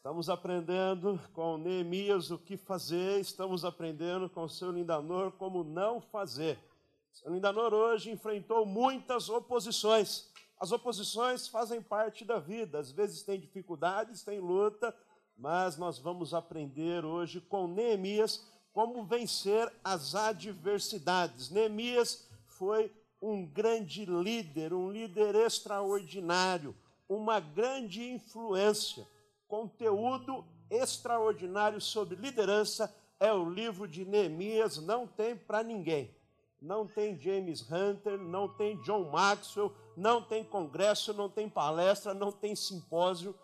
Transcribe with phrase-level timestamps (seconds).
[0.00, 6.00] Estamos aprendendo com Neemias o que fazer, estamos aprendendo com o seu Lindanor como não
[6.00, 6.58] fazer.
[7.12, 10.30] O seu Lindanor hoje enfrentou muitas oposições.
[10.58, 14.96] As oposições fazem parte da vida, às vezes tem dificuldades, tem luta,
[15.36, 18.42] mas nós vamos aprender hoje com Neemias
[18.72, 21.50] como vencer as adversidades.
[21.50, 22.90] Neemias foi
[23.20, 26.74] um grande líder, um líder extraordinário,
[27.06, 29.06] uma grande influência
[29.50, 36.14] conteúdo extraordinário sobre liderança é o livro de Neemias, não tem para ninguém.
[36.62, 42.30] Não tem James Hunter, não tem John Maxwell, não tem congresso, não tem palestra, não
[42.30, 43.34] tem simpósio.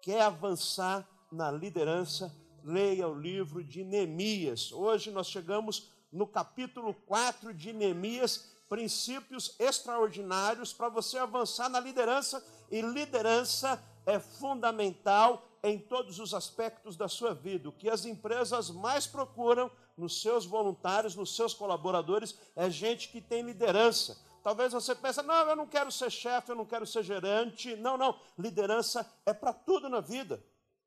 [0.00, 2.34] Quer avançar na liderança?
[2.62, 4.70] Leia o livro de Neemias.
[4.70, 12.44] Hoje nós chegamos no capítulo 4 de Neemias, princípios extraordinários para você avançar na liderança,
[12.70, 17.68] e liderança é fundamental em todos os aspectos da sua vida.
[17.68, 23.20] O que as empresas mais procuram nos seus voluntários, nos seus colaboradores, é gente que
[23.20, 24.18] tem liderança.
[24.42, 27.76] Talvez você pense, não, eu não quero ser chefe, eu não quero ser gerente.
[27.76, 28.18] Não, não.
[28.38, 30.42] Liderança é para tudo na vida.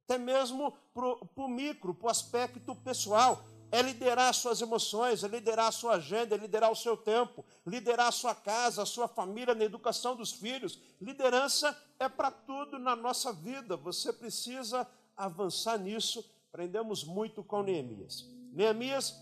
[0.06, 5.72] Até mesmo para o micro, para o aspecto pessoal é liderar suas emoções, é liderar
[5.72, 10.16] sua agenda, é liderar o seu tempo, liderar sua casa, a sua família, na educação
[10.16, 10.78] dos filhos.
[11.00, 13.78] Liderança é para tudo na nossa vida.
[13.78, 16.30] Você precisa avançar nisso.
[16.50, 18.28] Aprendemos muito com Neemias.
[18.52, 19.16] Neemias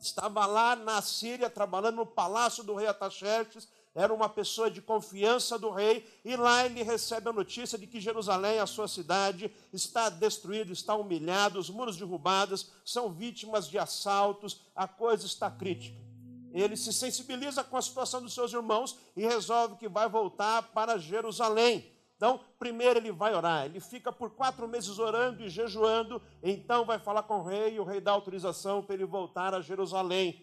[0.00, 5.58] estava lá na Síria, trabalhando no palácio do rei Ataxerxes, era uma pessoa de confiança
[5.58, 10.08] do rei, e lá ele recebe a notícia de que Jerusalém, a sua cidade, está
[10.08, 16.00] destruída, está humilhada, os muros derrubados, são vítimas de assaltos, a coisa está crítica.
[16.52, 20.98] Ele se sensibiliza com a situação dos seus irmãos e resolve que vai voltar para
[20.98, 21.90] Jerusalém.
[22.16, 26.98] Então, primeiro ele vai orar, ele fica por quatro meses orando e jejuando, então vai
[26.98, 30.40] falar com o rei, e o rei dá autorização para ele voltar a Jerusalém.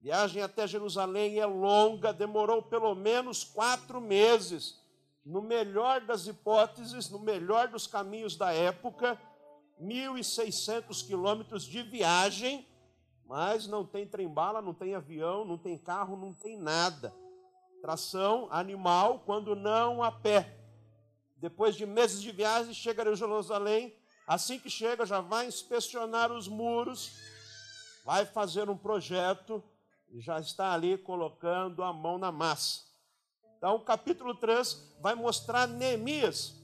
[0.00, 4.80] Viagem até Jerusalém é longa, demorou pelo menos quatro meses.
[5.24, 9.20] No melhor das hipóteses, no melhor dos caminhos da época,
[9.80, 12.66] 1.600 quilômetros de viagem,
[13.24, 17.12] mas não tem trem-bala, não tem avião, não tem carro, não tem nada.
[17.82, 20.56] Tração animal, quando não a pé.
[21.36, 23.94] Depois de meses de viagem, chega a Jerusalém.
[24.26, 27.12] Assim que chega, já vai inspecionar os muros,
[28.04, 29.62] vai fazer um projeto
[30.20, 32.82] já está ali colocando a mão na massa.
[33.58, 36.54] Então, o capítulo 3 vai mostrar Neemias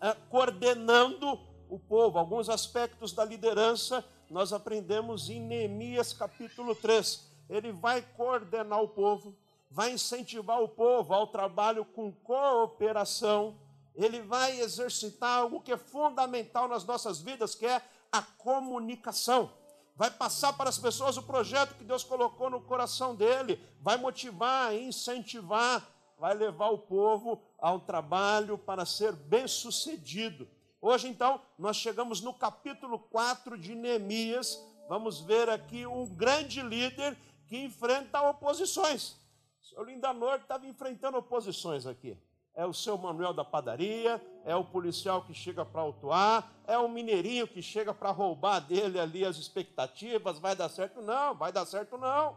[0.00, 1.38] eh, coordenando
[1.68, 2.18] o povo.
[2.18, 7.26] Alguns aspectos da liderança nós aprendemos em Neemias, capítulo 3.
[7.48, 9.34] Ele vai coordenar o povo,
[9.70, 13.56] vai incentivar o povo ao trabalho com cooperação.
[13.94, 17.82] Ele vai exercitar algo que é fundamental nas nossas vidas, que é
[18.12, 19.50] a comunicação
[19.98, 24.72] vai passar para as pessoas o projeto que Deus colocou no coração dele, vai motivar,
[24.72, 25.84] incentivar,
[26.16, 30.48] vai levar o povo ao trabalho para ser bem-sucedido.
[30.80, 34.56] Hoje, então, nós chegamos no capítulo 4 de Neemias.
[34.88, 39.16] Vamos ver aqui um grande líder que enfrenta oposições.
[39.60, 42.16] O senhor Lindanor estava enfrentando oposições aqui
[42.58, 46.88] é o seu Manuel da padaria, é o policial que chega para autuar, é o
[46.88, 51.00] mineirinho que chega para roubar dele ali as expectativas, vai dar certo?
[51.00, 52.36] Não, vai dar certo não.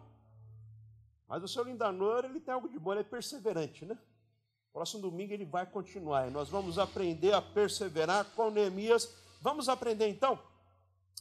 [1.28, 3.98] Mas o seu Lindanor, ele tem algo de bom, ele é perseverante, né?
[4.72, 9.12] Próximo domingo ele vai continuar e nós vamos aprender a perseverar com Neemias.
[9.42, 10.38] Vamos aprender então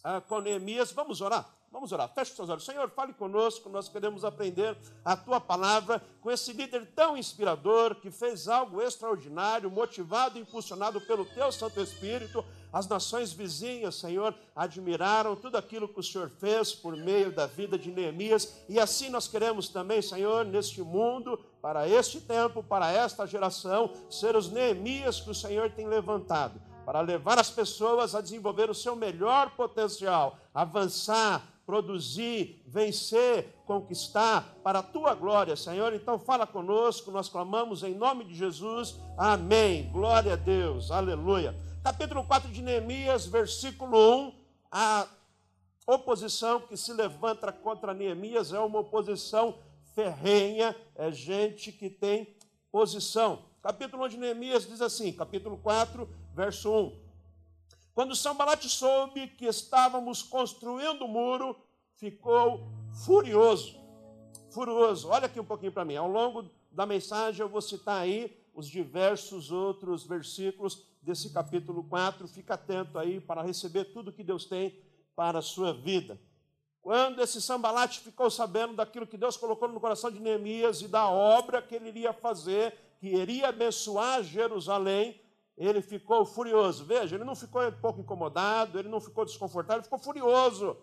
[0.05, 1.49] ah, com Neemias, vamos orar?
[1.73, 2.09] Vamos orar.
[2.13, 2.65] Feche os seus olhos.
[2.65, 3.69] Senhor, fale conosco.
[3.69, 9.71] Nós queremos aprender a tua palavra com esse líder tão inspirador que fez algo extraordinário,
[9.71, 12.45] motivado e impulsionado pelo teu Santo Espírito.
[12.73, 17.79] As nações vizinhas, Senhor, admiraram tudo aquilo que o Senhor fez por meio da vida
[17.79, 18.65] de Neemias.
[18.69, 24.35] E assim nós queremos também, Senhor, neste mundo, para este tempo, para esta geração, ser
[24.35, 28.97] os Neemias que o Senhor tem levantado para levar as pessoas a desenvolver o seu
[28.97, 31.41] melhor potencial, avançar,
[31.71, 35.95] produzir, vencer, conquistar para a tua glória, Senhor.
[35.95, 38.97] Então fala conosco, nós clamamos em nome de Jesus.
[39.17, 39.89] Amém.
[39.93, 40.91] Glória a Deus.
[40.91, 41.55] Aleluia.
[41.85, 44.33] Capítulo 4 de Neemias, versículo 1.
[44.73, 45.07] A
[45.87, 49.57] oposição que se levanta contra Neemias é uma oposição
[49.95, 52.35] ferrenha, é gente que tem
[52.73, 53.45] posição.
[53.63, 57.10] Capítulo 1 de Neemias diz assim, capítulo 4, verso 1.
[58.01, 61.55] Quando Sambalat soube que estávamos construindo o muro,
[61.97, 62.67] ficou
[63.05, 63.79] furioso.
[64.51, 65.11] Furioso.
[65.11, 65.97] Olha aqui um pouquinho para mim.
[65.97, 72.27] Ao longo da mensagem eu vou citar aí os diversos outros versículos desse capítulo 4.
[72.27, 74.83] Fica atento aí para receber tudo que Deus tem
[75.15, 76.19] para a sua vida.
[76.81, 81.07] Quando esse sambalate ficou sabendo daquilo que Deus colocou no coração de Neemias e da
[81.07, 85.21] obra que ele iria fazer, que iria abençoar Jerusalém,
[85.67, 86.85] ele ficou furioso.
[86.85, 90.77] Veja, ele não ficou um pouco incomodado, ele não ficou desconfortável, ele ficou furioso.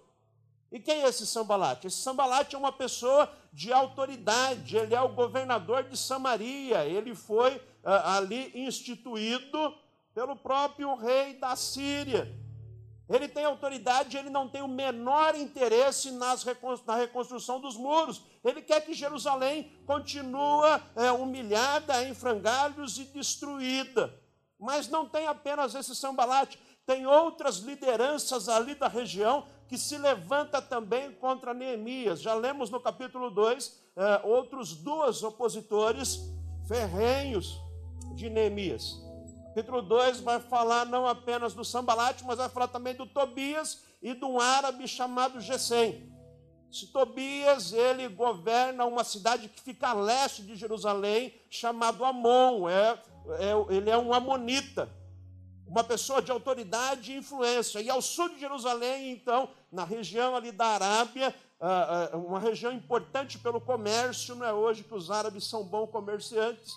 [0.71, 1.88] E quem é esse Sambalate?
[1.88, 7.59] Esse Sambalate é uma pessoa de autoridade, ele é o governador de Samaria, ele foi
[7.83, 9.74] ah, ali instituído
[10.13, 12.31] pelo próprio rei da Síria.
[13.09, 16.45] Ele tem autoridade, ele não tem o menor interesse nas,
[16.85, 18.21] na reconstrução dos muros.
[18.44, 24.13] Ele quer que Jerusalém continue é, humilhada, em frangalhos e destruída.
[24.59, 30.62] Mas não tem apenas esse Sambalate, tem outras lideranças ali da região que se levanta
[30.62, 32.21] também contra Neemias.
[32.21, 36.21] Já lemos no capítulo 2 eh, outros dois opositores
[36.68, 37.59] ferrenhos
[38.15, 39.01] de Neemias.
[39.48, 44.13] Capítulo 2 vai falar não apenas do Sambalate, mas vai falar também do Tobias e
[44.13, 46.13] de um árabe chamado Gesem.
[46.71, 52.69] Esse Tobias, ele governa uma cidade que fica a leste de Jerusalém, chamado Amon.
[52.69, 53.01] É,
[53.39, 54.89] é, ele é um amonita
[55.68, 57.81] uma pessoa de autoridade e influência.
[57.81, 62.71] E ao sul de Jerusalém, então, na região ali da Arábia, ah, ah, uma região
[62.71, 66.74] importante pelo comércio, não é hoje que os árabes são bons comerciantes,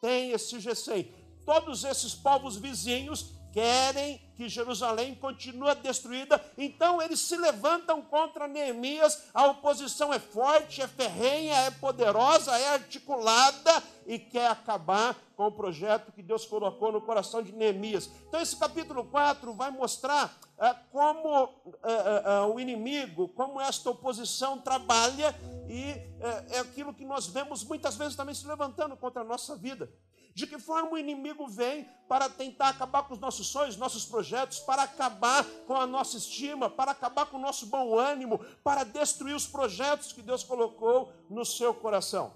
[0.00, 1.12] tem esse Gesem.
[1.44, 9.28] Todos esses povos vizinhos querem que Jerusalém continue destruída, então eles se levantam contra Neemias.
[9.32, 15.52] A oposição é forte, é ferrenha, é poderosa, é articulada e quer acabar com o
[15.52, 18.10] projeto que Deus colocou no coração de Neemias.
[18.28, 21.48] Então, esse capítulo 4 vai mostrar é, como
[21.82, 25.34] é, é, o inimigo, como esta oposição trabalha
[25.66, 25.94] e
[26.50, 29.90] é aquilo que nós vemos muitas vezes também se levantando contra a nossa vida.
[30.36, 34.58] De que forma o inimigo vem para tentar acabar com os nossos sonhos, nossos projetos,
[34.58, 39.34] para acabar com a nossa estima, para acabar com o nosso bom ânimo, para destruir
[39.34, 42.34] os projetos que Deus colocou no seu coração.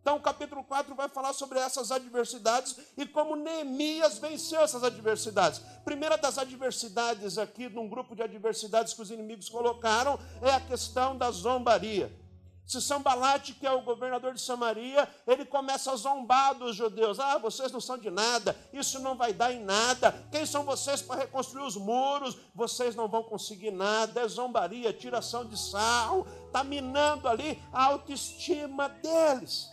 [0.00, 5.60] Então, o capítulo 4 vai falar sobre essas adversidades e como Neemias venceu essas adversidades.
[5.84, 11.14] Primeira das adversidades aqui, num grupo de adversidades que os inimigos colocaram, é a questão
[11.14, 12.23] da zombaria.
[12.66, 17.20] Se Sambalate, que é o governador de Samaria, ele começa a zombar dos judeus.
[17.20, 20.12] Ah, vocês não são de nada, isso não vai dar em nada.
[20.30, 22.38] Quem são vocês para reconstruir os muros?
[22.54, 24.22] Vocês não vão conseguir nada.
[24.22, 29.68] É zombaria, tiração de sarro, está minando ali a autoestima deles.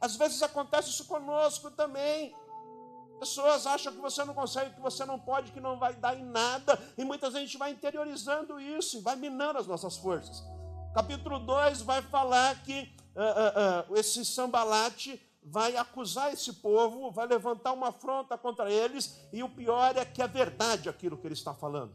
[0.00, 2.32] Às vezes acontece isso conosco também.
[3.18, 6.24] Pessoas acham que você não consegue, que você não pode, que não vai dar em
[6.24, 10.44] nada, e muitas vezes a gente vai interiorizando isso e vai minando as nossas forças.
[10.96, 17.26] Capítulo 2 vai falar que uh, uh, uh, esse sambalate vai acusar esse povo, vai
[17.26, 21.34] levantar uma afronta contra eles, e o pior é que é verdade aquilo que ele
[21.34, 21.92] está falando.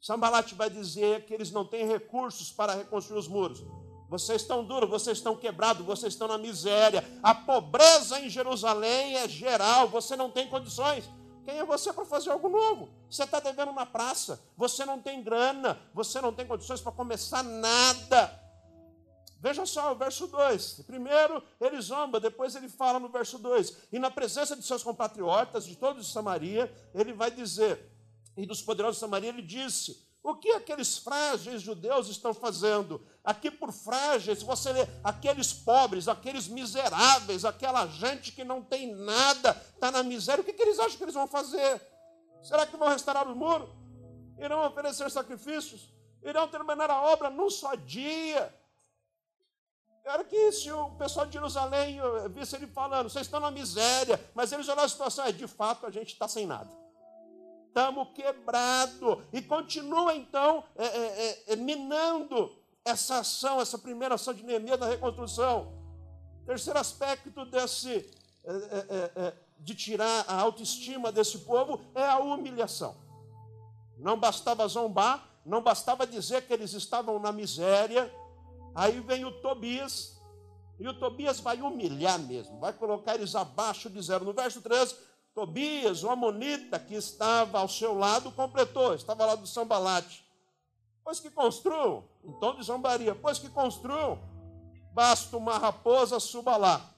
[0.00, 3.64] Sambalate vai dizer que eles não têm recursos para reconstruir os muros.
[4.08, 7.04] Vocês estão duros, vocês estão quebrados, vocês estão na miséria.
[7.22, 11.08] A pobreza em Jerusalém é geral, você não tem condições.
[11.46, 12.90] Quem é você para fazer algo novo?
[13.08, 17.44] Você está devendo na praça, você não tem grana, você não tem condições para começar
[17.44, 18.42] nada.
[19.38, 20.82] Veja só o verso 2.
[20.88, 23.90] Primeiro ele zomba, depois ele fala no verso 2.
[23.92, 27.92] E na presença de seus compatriotas, de todos de Samaria, ele vai dizer,
[28.36, 33.00] e dos poderosos de Samaria, ele disse: o que aqueles frágeis judeus estão fazendo?
[33.22, 39.50] Aqui por frágeis, você lê aqueles pobres, aqueles miseráveis, aquela gente que não tem nada,
[39.72, 41.80] está na miséria, o que, que eles acham que eles vão fazer?
[42.42, 43.72] Será que vão restaurar o muro?
[44.36, 45.94] Irão oferecer sacrifícios?
[46.24, 48.52] Irão terminar a obra num só dia?
[50.04, 52.00] Era que se o pessoal de Jerusalém
[52.30, 55.86] visse ele falando, vocês estão na miséria, mas eles olharam a situação, é de fato
[55.86, 56.85] a gente está sem nada
[57.76, 59.18] estamos quebrados.
[59.30, 62.50] E continua então é, é, é, é, minando
[62.82, 65.74] essa ação, essa primeira ação de Neemias da reconstrução.
[66.46, 68.08] Terceiro aspecto desse,
[68.44, 72.96] é, de tirar a autoestima desse povo é a humilhação.
[73.98, 78.10] Não bastava zombar, não bastava dizer que eles estavam na miséria.
[78.74, 80.16] Aí vem o Tobias,
[80.78, 84.24] e o Tobias vai humilhar mesmo, vai colocar eles abaixo de zero.
[84.24, 84.94] No verso 13,
[85.36, 90.26] Tobias, o amonita que estava ao seu lado, completou, estava lá do Sambalate.
[91.04, 94.18] Pois que construam, em tom de zombaria, pois que construam,
[94.94, 96.90] basta uma raposa suba lá,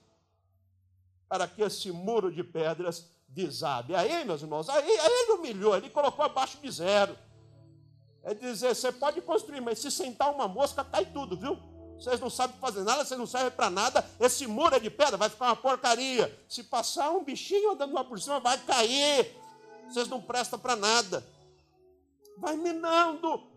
[1.28, 3.96] para que esse muro de pedras desabe.
[3.96, 7.18] Aí, meus irmãos, aí, aí ele humilhou, ele colocou abaixo de zero.
[8.22, 11.58] É dizer, você pode construir, mas se sentar uma mosca, cai tudo, viu?
[11.98, 14.08] Vocês não sabem fazer nada, vocês não servem para nada.
[14.20, 16.44] Esse muro é de pedra, vai ficar uma porcaria.
[16.48, 19.36] Se passar um bichinho andando lá por cima, vai cair.
[19.88, 21.26] Vocês não prestam para nada.
[22.36, 23.48] Vai minando,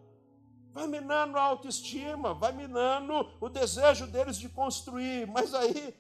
[0.73, 5.27] vai minando a autoestima, vai minando o desejo deles de construir.
[5.27, 5.93] Mas aí,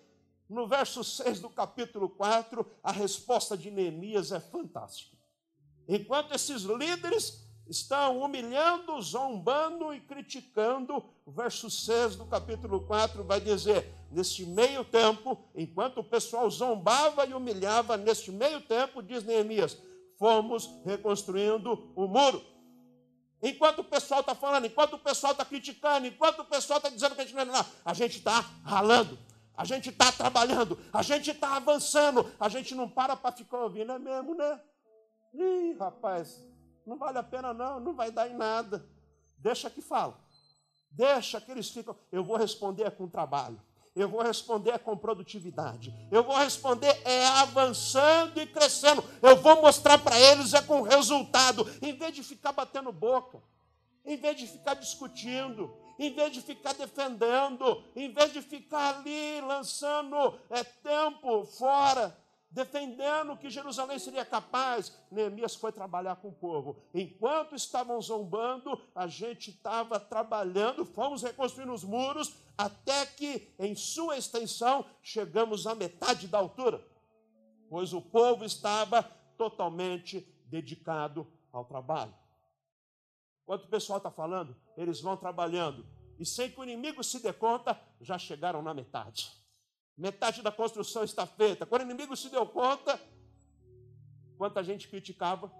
[0.49, 5.15] no verso 6 do capítulo 4, a resposta de Neemias é fantástica.
[5.87, 11.03] Enquanto esses líderes estão humilhando, zombando e criticando.
[11.25, 17.25] O verso 6 do capítulo 4 vai dizer: Neste meio tempo, enquanto o pessoal zombava
[17.25, 19.77] e humilhava, neste meio tempo, diz Neemias,
[20.19, 22.43] fomos reconstruindo o muro.
[23.41, 27.15] Enquanto o pessoal está falando, enquanto o pessoal está criticando, enquanto o pessoal está dizendo
[27.15, 29.17] que a gente não é nada, a gente está ralando,
[29.55, 33.93] a gente está trabalhando, a gente está avançando, a gente não para para ficar ouvindo,
[33.93, 34.59] é mesmo, né?
[35.33, 36.50] Ih, rapaz,
[36.91, 38.85] não vale a pena, não, não vai dar em nada.
[39.37, 40.19] Deixa que fala.
[40.89, 41.95] Deixa que eles ficam.
[42.11, 43.61] Eu vou responder com trabalho.
[43.95, 45.93] Eu vou responder com produtividade.
[46.11, 49.01] Eu vou responder é avançando e crescendo.
[49.21, 51.65] Eu vou mostrar para eles é com resultado.
[51.81, 53.41] Em vez de ficar batendo boca,
[54.03, 59.39] em vez de ficar discutindo, em vez de ficar defendendo, em vez de ficar ali
[59.39, 62.17] lançando é, tempo fora,
[62.51, 66.77] defendendo que Jerusalém seria capaz, Neemias foi trabalhar com o povo.
[66.93, 74.17] Enquanto estavam zombando, a gente estava trabalhando, fomos reconstruindo os muros, até que, em sua
[74.17, 76.85] extensão, chegamos à metade da altura,
[77.69, 79.01] pois o povo estava
[79.37, 82.13] totalmente dedicado ao trabalho.
[83.43, 85.85] Enquanto o pessoal está falando, eles vão trabalhando,
[86.19, 89.40] e sem que o inimigo se dê conta, já chegaram na metade.
[89.97, 91.65] Metade da construção está feita.
[91.65, 92.99] Quando o inimigo se deu conta,
[94.33, 95.51] enquanto a gente criticava,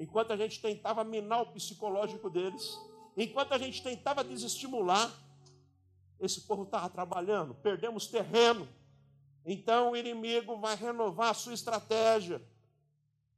[0.00, 2.78] enquanto a gente tentava minar o psicológico deles,
[3.16, 5.12] enquanto a gente tentava desestimular,
[6.18, 8.68] esse povo estava trabalhando, perdemos terreno.
[9.44, 12.42] Então o inimigo vai renovar a sua estratégia,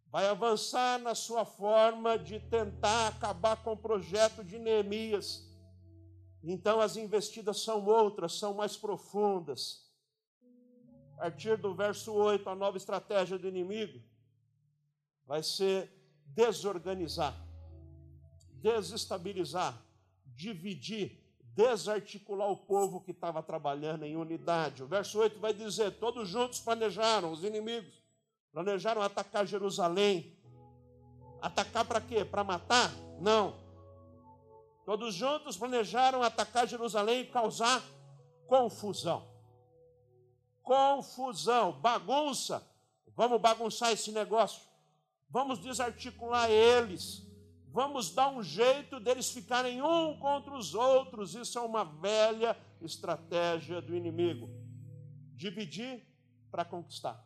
[0.06, 5.46] vai avançar na sua forma de tentar acabar com o projeto de Neemias.
[6.42, 9.89] Então as investidas são outras, são mais profundas
[11.20, 14.00] partir do verso 8, a nova estratégia do inimigo
[15.26, 15.92] vai ser
[16.24, 17.36] desorganizar,
[18.54, 19.76] desestabilizar,
[20.24, 21.22] dividir,
[21.54, 24.82] desarticular o povo que estava trabalhando em unidade.
[24.82, 28.02] O verso 8 vai dizer: todos juntos planejaram, os inimigos,
[28.50, 30.38] planejaram atacar Jerusalém.
[31.42, 32.24] Atacar para quê?
[32.24, 32.90] Para matar?
[33.20, 33.54] Não.
[34.86, 37.82] Todos juntos planejaram atacar Jerusalém e causar
[38.46, 39.29] confusão
[40.70, 42.64] confusão, bagunça.
[43.16, 44.62] Vamos bagunçar esse negócio.
[45.28, 47.26] Vamos desarticular eles.
[47.72, 51.34] Vamos dar um jeito deles ficarem um contra os outros.
[51.34, 54.48] Isso é uma velha estratégia do inimigo.
[55.34, 56.06] Dividir
[56.52, 57.20] para conquistar.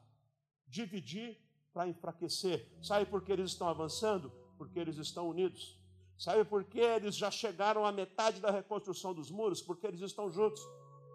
[0.67, 1.39] Dividir
[1.71, 2.67] para enfraquecer.
[2.83, 4.33] Sabe por que eles estão avançando?
[4.57, 5.79] Porque eles estão unidos.
[6.17, 9.61] Sabe por que eles já chegaram à metade da reconstrução dos muros?
[9.61, 10.63] Porque eles estão juntos.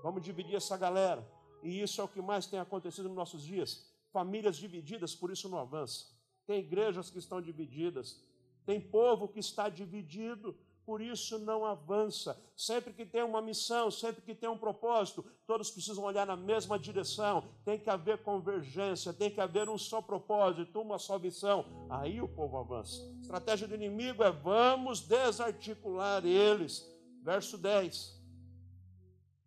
[0.04, 1.39] Vamos dividir essa galera.
[1.64, 3.86] E isso é o que mais tem acontecido nos nossos dias.
[4.12, 6.08] Famílias divididas, por isso não avança.
[6.46, 8.24] Tem igrejas que estão divididas.
[8.66, 12.40] Tem povo que está dividido, por isso não avança.
[12.56, 16.80] Sempre que tem uma missão, sempre que tem um propósito, todos precisam olhar na mesma
[16.80, 17.48] direção.
[17.64, 21.66] Tem que haver convergência, tem que haver um só propósito, uma só missão.
[21.90, 23.04] Aí o povo avança.
[23.04, 26.84] A estratégia do inimigo é vamos desarticular eles.
[27.22, 28.20] Verso 10.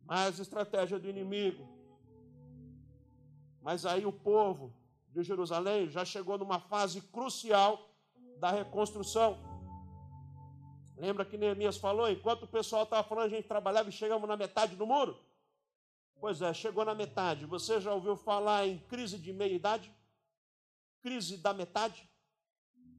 [0.05, 1.72] Mas estratégia do inimigo
[3.63, 4.75] mas aí o povo
[5.09, 7.89] de Jerusalém já chegou numa fase crucial
[8.39, 9.39] da reconstrução.
[10.97, 12.11] Lembra que Neemias falou?
[12.11, 15.19] Enquanto o pessoal estava falando, a gente trabalhava e chegamos na metade do muro?
[16.21, 17.47] Pois é, chegou na metade.
[17.47, 19.93] Você já ouviu falar em crise de meia-idade?
[21.01, 22.09] Crise da metade?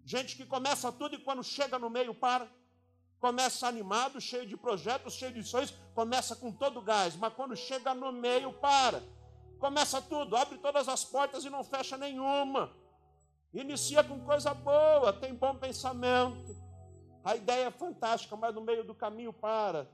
[0.06, 2.48] Gente que começa tudo e quando chega no meio para.
[3.20, 7.94] Começa animado, cheio de projetos, cheio de sonhos, começa com todo gás, mas quando chega
[7.94, 9.02] no meio para.
[9.60, 12.72] Começa tudo, abre todas as portas e não fecha nenhuma.
[13.54, 16.56] Inicia com coisa boa, tem bom pensamento.
[17.24, 19.90] A ideia é fantástica, mas no meio do caminho para.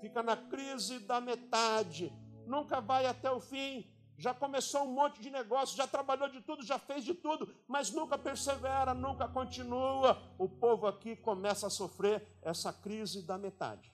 [0.00, 2.12] Fica na crise da metade.
[2.46, 3.88] Nunca vai até o fim.
[4.18, 7.90] Já começou um monte de negócio, já trabalhou de tudo, já fez de tudo, mas
[7.90, 10.20] nunca persevera, nunca continua.
[10.38, 13.92] O povo aqui começa a sofrer essa crise da metade.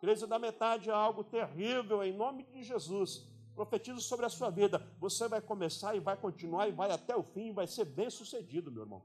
[0.00, 3.26] Crise da metade é algo terrível em nome de Jesus.
[3.56, 4.86] Profetizo sobre a sua vida.
[5.00, 8.10] Você vai começar e vai continuar e vai até o fim e vai ser bem
[8.10, 9.02] sucedido, meu irmão.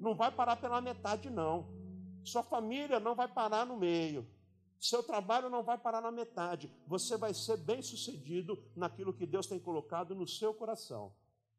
[0.00, 1.66] Não vai parar pela metade, não.
[2.22, 4.24] Sua família não vai parar no meio.
[4.78, 6.72] Seu trabalho não vai parar na metade.
[6.86, 11.12] Você vai ser bem sucedido naquilo que Deus tem colocado no seu coração.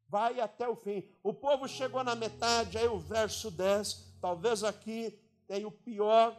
[0.08, 1.06] Vai até o fim.
[1.22, 4.16] O povo chegou na metade, aí o verso 10.
[4.22, 6.34] Talvez aqui tenha o pior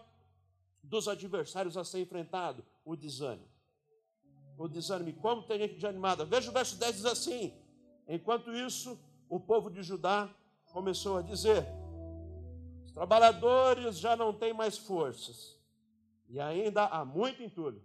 [0.82, 3.52] dos adversários a ser enfrentado: o desânimo.
[4.57, 5.19] O desânimo.
[5.19, 6.25] Como tem gente desanimada?
[6.25, 7.53] Veja o verso 10 diz assim:
[8.07, 10.29] Enquanto isso, o povo de Judá
[10.72, 11.65] começou a dizer:
[12.86, 15.57] Os trabalhadores já não têm mais forças
[16.33, 17.79] e ainda há muito entulho,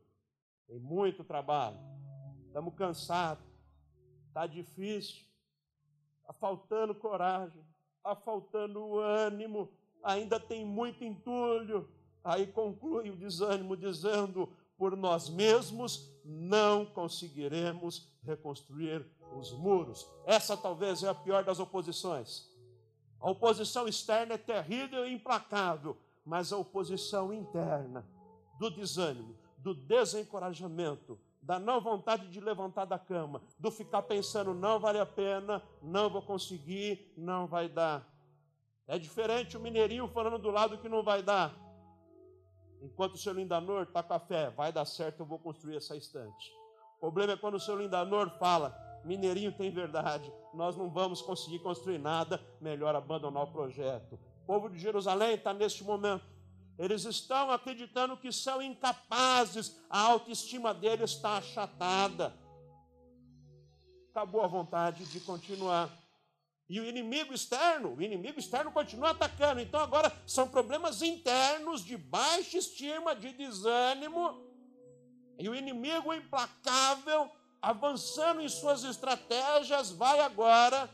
[0.66, 1.78] tem muito trabalho.
[2.46, 3.44] Estamos cansados,
[4.26, 5.26] está difícil,
[6.20, 7.62] está faltando coragem,
[7.98, 9.70] está faltando ânimo,
[10.02, 11.90] ainda tem muito entulho.
[12.25, 19.04] Aí conclui o desânimo dizendo: por nós mesmos não conseguiremos reconstruir
[19.37, 20.08] os muros.
[20.25, 22.49] Essa talvez é a pior das oposições.
[23.20, 28.06] A oposição externa é terrível e implacável, mas a oposição interna
[28.58, 34.78] do desânimo, do desencorajamento, da não vontade de levantar da cama, do ficar pensando não
[34.78, 38.06] vale a pena, não vou conseguir, não vai dar.
[38.87, 41.67] É diferente o mineirinho falando do lado que não vai dar.
[42.82, 45.97] Enquanto o seu lindanor está com a fé, vai dar certo, eu vou construir essa
[45.97, 46.52] estante.
[46.97, 51.61] O problema é quando o seu lindanor fala, mineirinho tem verdade, nós não vamos conseguir
[51.61, 54.18] construir nada, melhor abandonar o projeto.
[54.42, 56.38] O povo de Jerusalém está neste momento
[56.78, 62.32] eles estão acreditando que são incapazes, a autoestima deles está achatada.
[64.11, 65.90] Acabou a vontade de continuar.
[66.68, 69.60] E o inimigo externo, o inimigo externo continua atacando.
[69.60, 74.46] Então agora são problemas internos de baixa estima, de desânimo.
[75.38, 77.30] E o inimigo implacável,
[77.62, 80.90] avançando em suas estratégias, vai agora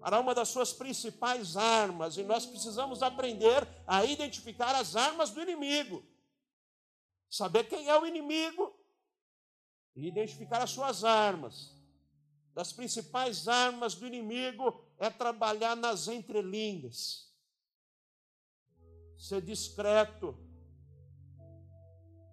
[0.00, 5.40] para uma das suas principais armas, e nós precisamos aprender a identificar as armas do
[5.40, 6.04] inimigo,
[7.30, 8.76] saber quem é o inimigo
[9.94, 11.80] e identificar as suas armas.
[12.54, 17.32] Das principais armas do inimigo é trabalhar nas entrelinhas,
[19.16, 20.36] ser discreto.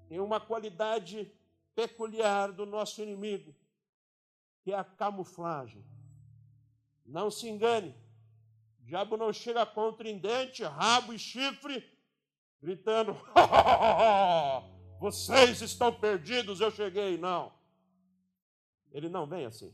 [0.09, 1.31] Tem uma qualidade
[1.73, 3.55] peculiar do nosso inimigo,
[4.61, 5.85] que é a camuflagem.
[7.05, 7.95] Não se engane.
[8.81, 11.89] O diabo não chega contundente, rabo e chifre,
[12.61, 13.15] gritando:
[14.99, 17.17] Vocês estão perdidos, eu cheguei.
[17.17, 17.53] Não.
[18.91, 19.73] Ele não vem assim.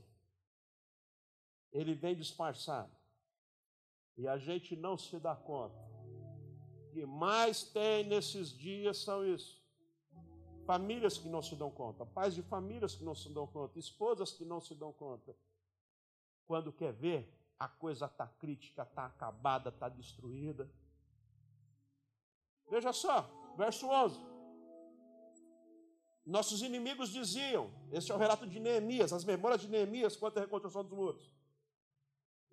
[1.75, 2.89] Ele vem disfarçado.
[4.17, 5.77] E a gente não se dá conta.
[6.79, 9.61] O que mais tem nesses dias são isso.
[10.65, 14.31] Famílias que não se dão conta, pais de famílias que não se dão conta, esposas
[14.31, 15.35] que não se dão conta,
[16.47, 20.67] quando quer ver, a coisa está crítica, está acabada, está destruída.
[22.69, 24.19] Veja só, verso 11.
[26.25, 30.41] Nossos inimigos diziam, este é o relato de Neemias, as memórias de Neemias quanto à
[30.41, 31.34] reconstrução dos muros.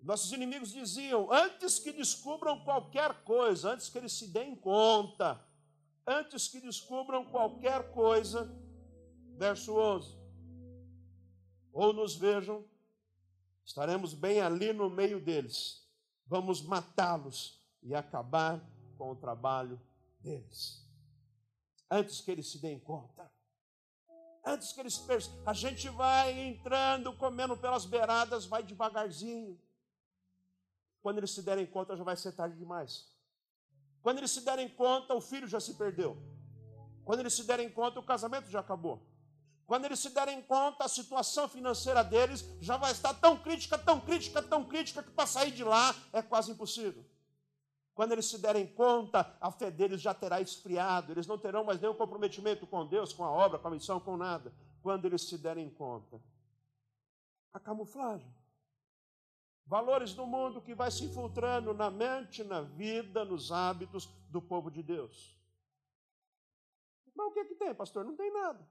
[0.03, 5.43] Nossos inimigos diziam: antes que descubram qualquer coisa, antes que eles se deem conta,
[6.05, 8.53] antes que descubram qualquer coisa,
[9.37, 10.15] verso 11,
[11.71, 12.63] ou nos vejam
[13.65, 15.87] Estaremos bem ali no meio deles.
[16.25, 18.61] Vamos matá-los e acabar
[18.97, 19.79] com o trabalho
[20.19, 20.85] deles.
[21.89, 23.31] Antes que eles se deem conta.
[24.45, 25.43] Antes que eles percebam.
[25.45, 29.59] A gente vai entrando, comendo pelas beiradas, vai devagarzinho.
[31.03, 33.05] Quando eles se derem conta, já vai ser tarde demais.
[34.01, 36.17] Quando eles se derem conta, o filho já se perdeu.
[37.03, 39.05] Quando eles se derem conta, o casamento já acabou.
[39.65, 43.99] Quando eles se derem conta, a situação financeira deles já vai estar tão crítica, tão
[43.99, 47.05] crítica, tão crítica, que para sair de lá é quase impossível.
[47.93, 51.81] Quando eles se derem conta, a fé deles já terá esfriado, eles não terão mais
[51.81, 54.53] nenhum comprometimento com Deus, com a obra, com a missão, com nada.
[54.81, 56.19] Quando eles se derem conta.
[57.53, 58.33] A camuflagem.
[59.65, 64.69] Valores do mundo que vai se infiltrando na mente, na vida, nos hábitos do povo
[64.69, 65.39] de Deus.
[67.15, 68.03] Mas o que, é que tem, pastor?
[68.03, 68.67] Não tem nada.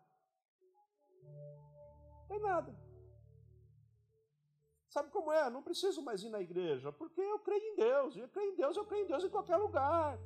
[2.28, 2.76] Tem nada.
[4.88, 5.48] Sabe como é?
[5.48, 8.16] Não preciso mais ir na igreja, porque eu creio em Deus.
[8.16, 10.18] Eu creio em Deus, eu creio em Deus em qualquer lugar.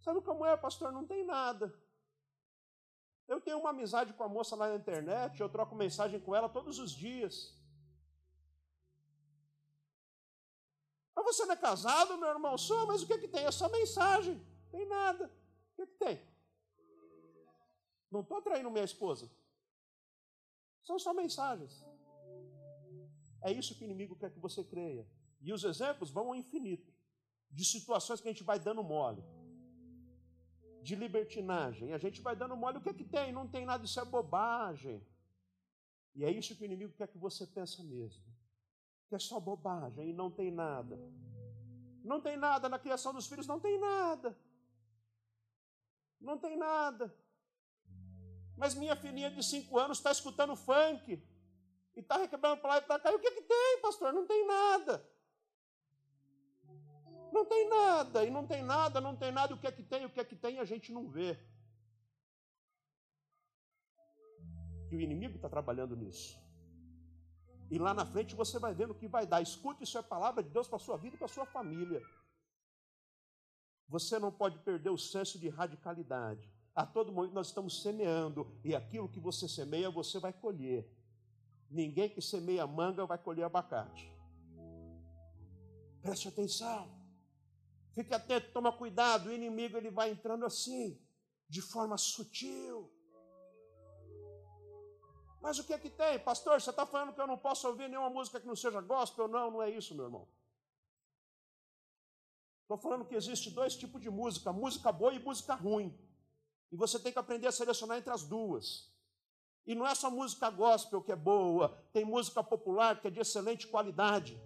[0.00, 0.92] Sabe como é, pastor?
[0.92, 1.74] Não tem nada.
[3.26, 6.48] Eu tenho uma amizade com a moça lá na internet, eu troco mensagem com ela
[6.48, 7.60] todos os dias.
[11.32, 12.56] Você não é casado, meu irmão?
[12.58, 13.44] Sou, mas o que, é que tem?
[13.44, 14.40] É só mensagem.
[14.70, 15.24] Tem nada.
[15.26, 16.20] O que, é que tem?
[18.10, 19.30] Não estou traindo minha esposa.
[20.82, 21.84] São só mensagens.
[23.42, 25.06] É isso que o inimigo quer que você creia.
[25.40, 26.92] E os exemplos vão ao infinito
[27.50, 29.22] de situações que a gente vai dando mole.
[30.82, 31.92] de libertinagem.
[31.92, 33.32] A gente vai dando mole, o que é que tem?
[33.32, 35.00] Não tem nada, isso é bobagem.
[36.14, 38.22] E é isso que o inimigo quer que você pense mesmo.
[39.12, 40.98] Que é só bobagem e não tem nada.
[42.02, 44.34] Não tem nada na criação dos filhos, não tem nada.
[46.18, 47.14] Não tem nada.
[48.56, 51.22] Mas minha filhinha de cinco anos está escutando funk
[51.94, 53.12] e está requebrando para lá e para cá.
[53.12, 54.14] E o que, que tem, pastor?
[54.14, 55.06] Não tem nada.
[57.30, 59.54] Não tem nada, e não tem nada, não tem nada.
[59.54, 61.38] O que é que tem, o que é que tem, a gente não vê.
[64.90, 66.40] E o inimigo está trabalhando nisso.
[67.72, 69.40] E lá na frente você vai vendo o que vai dar.
[69.40, 71.46] Escute, isso é a palavra de Deus para a sua vida e para a sua
[71.46, 72.02] família.
[73.88, 76.52] Você não pode perder o senso de radicalidade.
[76.74, 80.86] A todo momento nós estamos semeando, e aquilo que você semeia, você vai colher.
[81.70, 84.06] Ninguém que semeia manga vai colher abacate.
[86.02, 86.90] Preste atenção.
[87.94, 89.30] Fique atento, toma cuidado.
[89.30, 91.00] O inimigo ele vai entrando assim,
[91.48, 92.92] de forma sutil.
[95.42, 96.20] Mas o que é que tem?
[96.20, 99.26] Pastor, você está falando que eu não posso ouvir nenhuma música que não seja gospel?
[99.26, 100.28] Não, não é isso, meu irmão.
[102.62, 105.98] Estou falando que existe dois tipos de música, música boa e música ruim.
[106.70, 108.88] E você tem que aprender a selecionar entre as duas.
[109.66, 113.18] E não é só música gospel que é boa, tem música popular que é de
[113.18, 114.40] excelente qualidade.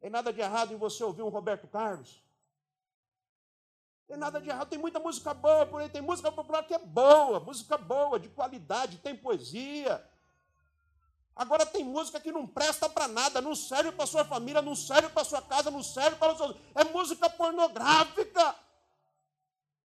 [0.00, 2.22] Tem nada de errado em você ouvir um Roberto Carlos.
[4.10, 6.78] Tem nada de errado, tem muita música boa por aí, tem música popular que é
[6.80, 10.04] boa, música boa, de qualidade, tem poesia.
[11.36, 15.10] Agora tem música que não presta para nada, não serve para sua família, não serve
[15.10, 16.56] para sua casa, não serve para os seus.
[16.74, 18.56] É música pornográfica.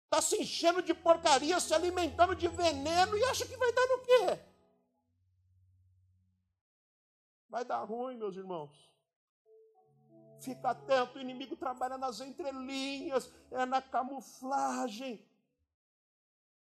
[0.06, 3.98] Está se enchendo de porcaria, se alimentando de veneno e acha que vai dar no
[4.00, 4.40] quê?
[7.48, 8.90] Vai dar ruim, meus irmãos.
[10.40, 15.24] Fica atento, o inimigo trabalha nas entrelinhas, é na camuflagem.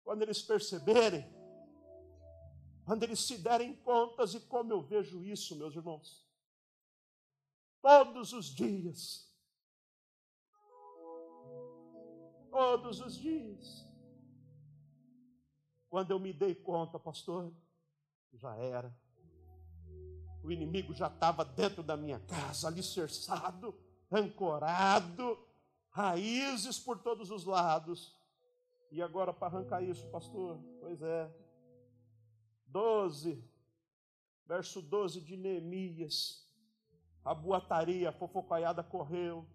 [0.02, 1.24] Quando eles perceberem,
[2.84, 6.26] quando eles se derem contas, e como eu vejo isso, meus irmãos,
[7.80, 9.32] todos os dias,
[12.50, 13.86] todos os dias,
[15.88, 17.54] quando eu me dei conta, pastor,
[18.32, 18.92] já era
[20.42, 23.74] o inimigo já estava dentro da minha casa, alicerçado,
[24.10, 25.38] ancorado,
[25.90, 28.16] raízes por todos os lados.
[28.90, 30.58] E agora, para arrancar isso, pastor?
[30.80, 31.30] Pois é.
[32.66, 33.42] 12,
[34.46, 36.46] verso 12 de Neemias.
[37.24, 39.46] A boataria, a fofocaiada correu.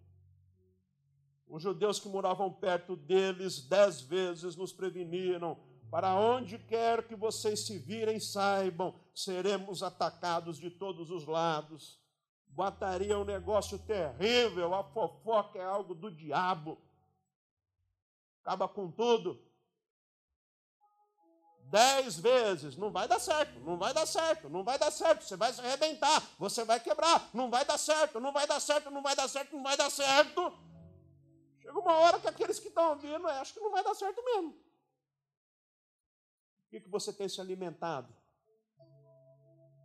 [1.48, 5.58] Os judeus que moravam perto deles dez vezes nos preveniram
[5.94, 12.02] para onde quer que vocês se virem, saibam, seremos atacados de todos os lados.
[12.48, 16.82] Botaria é um negócio terrível, a fofoca é algo do diabo.
[18.42, 19.40] Acaba com tudo.
[21.66, 25.36] Dez vezes, não vai dar certo, não vai dar certo, não vai dar certo, você
[25.36, 29.04] vai se arrebentar, você vai quebrar, não vai dar certo, não vai dar certo, não
[29.04, 30.58] vai dar certo, não vai dar certo.
[31.62, 34.73] Chega uma hora que aqueles que estão ouvindo acham que não vai dar certo mesmo
[36.74, 38.12] que, que você tem se alimentado?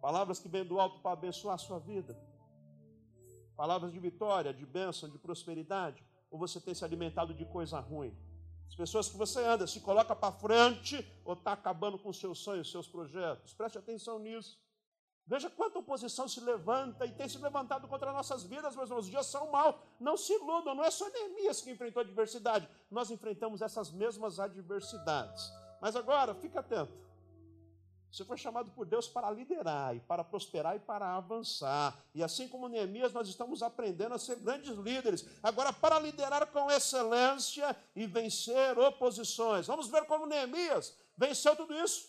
[0.00, 2.18] Palavras que vêm do alto para abençoar a sua vida?
[3.56, 6.02] Palavras de vitória, de bênção, de prosperidade?
[6.30, 8.16] Ou você tem se alimentado de coisa ruim?
[8.66, 12.70] As pessoas que você anda, se coloca para frente ou está acabando com seus sonhos,
[12.70, 13.52] seus projetos?
[13.52, 14.58] Preste atenção nisso.
[15.26, 18.90] Veja quanta oposição se levanta e tem se levantado contra nossas vidas, irmãos.
[18.90, 19.76] Os dias são maus.
[20.00, 22.66] Não se iludam, não é só Neemias que enfrentou adversidade.
[22.90, 25.52] Nós enfrentamos essas mesmas adversidades.
[25.80, 27.08] Mas agora, fica atento.
[28.10, 31.96] Você foi chamado por Deus para liderar e para prosperar e para avançar.
[32.14, 35.26] E assim como Neemias, nós estamos aprendendo a ser grandes líderes.
[35.42, 39.66] Agora, para liderar com excelência e vencer oposições.
[39.66, 42.08] Vamos ver como Neemias venceu tudo isso.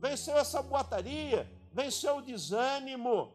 [0.00, 3.34] Venceu essa boataria, venceu o desânimo,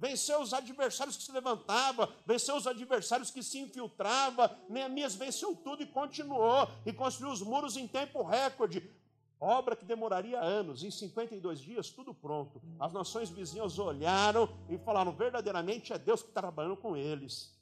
[0.00, 4.48] venceu os adversários que se levantavam, venceu os adversários que se infiltravam.
[4.68, 8.90] Neemias venceu tudo e continuou, e construiu os muros em tempo recorde.
[9.38, 12.60] Obra que demoraria anos, em 52 dias, tudo pronto.
[12.78, 17.54] As nações vizinhas olharam e falaram: verdadeiramente é Deus que está trabalhando com eles.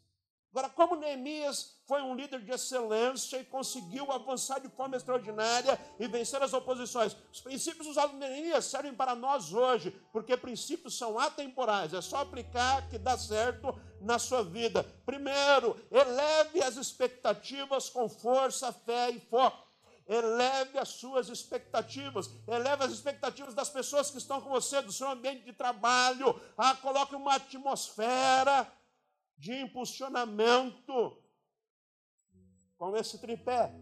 [0.50, 6.08] Agora, como Neemias foi um líder de excelência e conseguiu avançar de forma extraordinária e
[6.08, 11.18] vencer as oposições, os princípios usados por Neemias servem para nós hoje, porque princípios são
[11.18, 14.82] atemporais, é só aplicar que dá certo na sua vida.
[15.04, 19.68] Primeiro, eleve as expectativas com força, fé e foco.
[20.06, 25.10] Eleve as suas expectativas, eleve as expectativas das pessoas que estão com você, do seu
[25.10, 26.40] ambiente de trabalho.
[26.56, 28.66] Ah, coloque uma atmosfera
[29.38, 31.22] de impulsionamento
[32.76, 33.72] com esse tripé.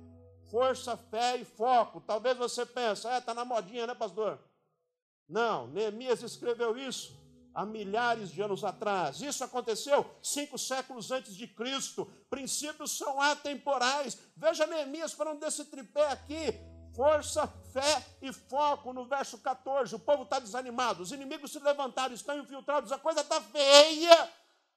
[0.50, 2.00] força, fé e foco.
[2.00, 4.38] Talvez você pense, é, está na modinha, né, pastor?
[5.28, 7.20] Não, Neemias escreveu isso
[7.52, 9.20] há milhares de anos atrás.
[9.20, 12.06] Isso aconteceu cinco séculos antes de Cristo.
[12.30, 14.16] Princípios são atemporais.
[14.36, 16.54] Veja Neemias falando desse tripé aqui.
[16.94, 19.94] Força, fé e foco no verso 14.
[19.94, 24.30] O povo está desanimado, os inimigos se levantaram, estão infiltrados, a coisa está feia.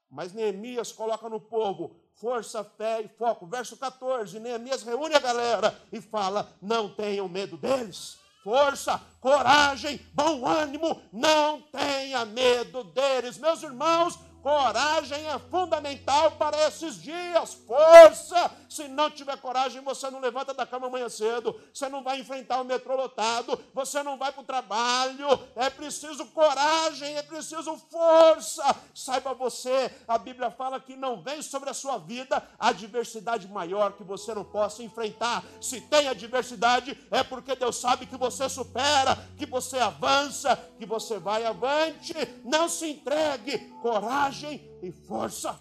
[0.10, 3.45] Mas Neemias coloca no povo força, fé e foco.
[3.45, 8.17] Verso 14, Neemias reúne a galera e fala: não tenham medo deles.
[8.43, 13.38] Força, coragem, bom ânimo, não tenha medo deles.
[13.38, 17.54] Meus irmãos, Coragem é fundamental para esses dias.
[17.67, 18.52] Força!
[18.69, 21.60] Se não tiver coragem, você não levanta da cama amanhã cedo.
[21.73, 23.60] Você não vai enfrentar o metrô lotado.
[23.73, 25.28] Você não vai para o trabalho.
[25.56, 28.63] É preciso coragem, é preciso força.
[28.93, 34.04] Saiba você, a Bíblia fala que não vem sobre a sua vida adversidade maior que
[34.04, 35.43] você não possa enfrentar.
[35.60, 41.19] Se tem adversidade, é porque Deus sabe que você supera, que você avança, que você
[41.19, 42.13] vai avante.
[42.45, 43.58] Não se entregue.
[43.82, 45.59] Coragem coragem e força.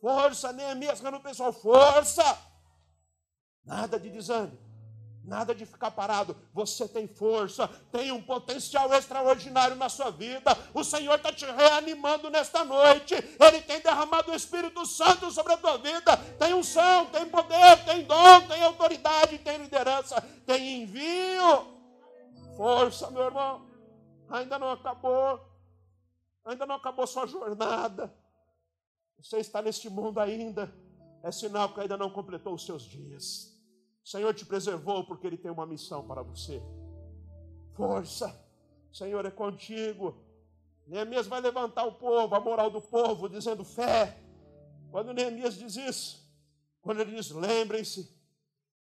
[0.00, 2.38] Força, Neemias, no pessoal, força.
[3.64, 4.58] Nada de desânimo,
[5.24, 6.36] nada de ficar parado.
[6.52, 10.56] Você tem força, tem um potencial extraordinário na sua vida.
[10.74, 13.14] O Senhor está te reanimando nesta noite.
[13.14, 16.16] Ele tem derramado o Espírito Santo sobre a tua vida.
[16.38, 21.74] Tem unção, tem poder, tem dom, tem autoridade, tem liderança, tem envio.
[22.56, 23.66] Força, meu irmão.
[24.28, 25.53] Ainda não acabou.
[26.44, 28.14] Ainda não acabou sua jornada.
[29.18, 30.72] Você está neste mundo ainda.
[31.22, 33.54] É sinal que ainda não completou os seus dias.
[34.04, 36.62] O Senhor te preservou porque Ele tem uma missão para você.
[37.72, 38.28] Força.
[38.92, 40.22] O Senhor é contigo.
[40.86, 44.20] Neemias vai levantar o povo, a moral do povo, dizendo fé.
[44.90, 46.24] Quando Neemias diz isso,
[46.82, 48.14] quando ele diz lembrem-se,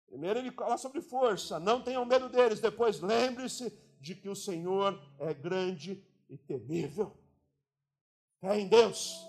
[0.09, 2.61] primeiro ele fala sobre força, não tenham medo deles.
[2.61, 7.17] Depois lembre-se de que o Senhor é grande e temível.
[8.41, 9.27] Fé em Deus.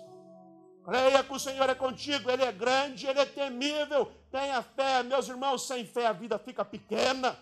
[0.84, 4.10] Creia que o Senhor é contigo, Ele é grande, Ele é temível.
[4.30, 7.38] Tenha fé, meus irmãos, sem fé a vida fica pequena.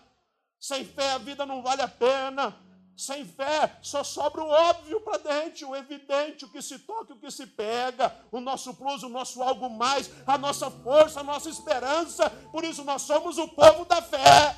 [0.59, 2.55] Sem fé a vida não vale a pena.
[2.97, 7.19] Sem fé só sobra o óbvio para dentro, o evidente, o que se toca, o
[7.19, 11.47] que se pega, o nosso plus, o nosso algo mais, a nossa força, a nossa
[11.47, 12.27] esperança.
[12.51, 14.57] Por isso nós somos o povo da fé.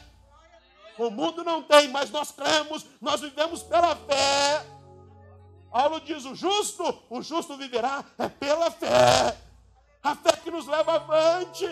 [0.97, 4.65] O mundo não tem, mas nós cremos, nós vivemos pela fé.
[5.71, 9.37] Paulo diz: o justo, o justo viverá é pela fé.
[10.01, 11.65] A fé que nos leva avante.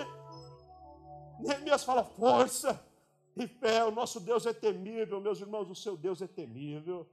[1.39, 2.83] Neemias fala: força
[3.35, 3.83] e fé.
[3.83, 5.69] O nosso Deus é temível, meus irmãos.
[5.69, 7.07] O seu Deus é temível.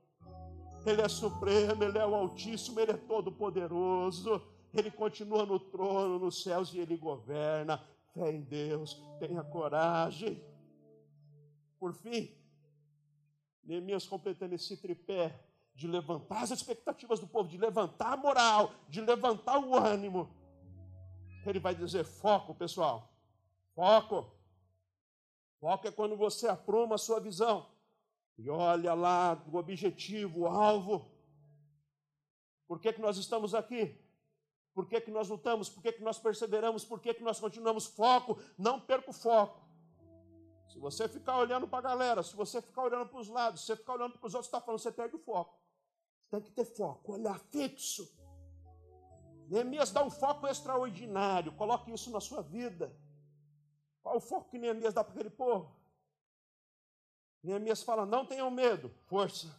[0.85, 4.43] Ele é supremo, ele é o Altíssimo, ele é todo-poderoso.
[4.75, 7.83] Ele continua no trono, nos céus e ele governa.
[8.13, 10.43] Fé em Deus, tenha coragem.
[11.79, 12.31] Por fim,
[13.65, 15.35] Neemias completando esse tripé
[15.75, 20.31] de levantar as expectativas do povo, de levantar a moral, de levantar o ânimo.
[21.45, 23.13] Ele vai dizer: foco, pessoal.
[23.75, 24.33] Foco.
[25.61, 27.67] Foco é quando você apruma a sua visão
[28.37, 31.11] e olha lá o objetivo, o alvo.
[32.67, 33.99] Por que, que nós estamos aqui?
[34.75, 35.69] Por que, que nós lutamos?
[35.69, 36.85] Por que, que nós perseveramos?
[36.85, 37.87] Por que, que nós continuamos?
[37.87, 39.63] Foco, não perca o foco.
[40.69, 43.67] Se você ficar olhando para a galera, se você ficar olhando para os lados, se
[43.69, 45.57] você ficar olhando para os outros, está falando, você perde o foco.
[46.35, 48.13] Tem que ter foco, olhar fixo.
[49.49, 51.53] Neemias dá um foco extraordinário.
[51.53, 52.93] Coloque isso na sua vida.
[54.03, 55.73] Qual o foco que Neemias dá para aquele povo?
[57.41, 59.55] Neemias fala: não tenham medo, força.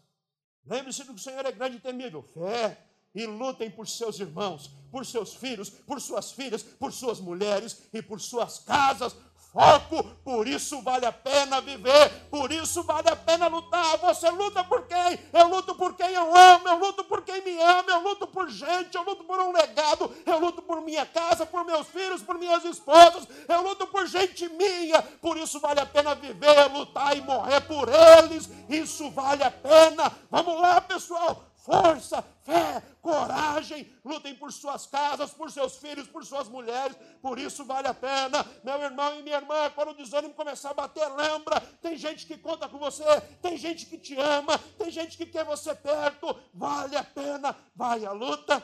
[0.66, 2.78] Lembre-se do que o Senhor é grande e temível, fé.
[3.14, 8.02] E lutem por seus irmãos, por seus filhos, por suas filhas, por suas mulheres e
[8.02, 9.16] por suas casas,
[9.56, 13.98] foco, por isso vale a pena viver, por isso vale a pena lutar.
[14.00, 15.18] Você luta por quem?
[15.32, 18.50] Eu luto por quem eu amo, eu luto por quem me ama, eu luto por
[18.50, 22.38] gente, eu luto por um legado, eu luto por minha casa, por meus filhos, por
[22.38, 27.22] minhas esposas, eu luto por gente minha, por isso vale a pena viver, lutar e
[27.22, 30.12] morrer por eles, isso vale a pena.
[30.30, 36.48] Vamos lá, pessoal, força, fé, coragem, lutem por suas casas, por seus filhos, por suas
[36.48, 38.46] mulheres, por isso vale a pena.
[38.64, 42.38] Meu irmão e minha irmã, quando o desânimo começar a bater, lembra: tem gente que
[42.38, 43.04] conta com você,
[43.42, 48.06] tem gente que te ama, tem gente que quer você perto, vale a pena, vai
[48.06, 48.64] à luta.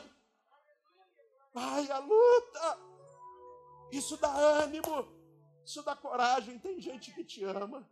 [1.52, 2.78] Vai à luta.
[3.90, 5.06] Isso dá ânimo,
[5.66, 6.58] isso dá coragem.
[6.58, 7.86] Tem gente que te ama,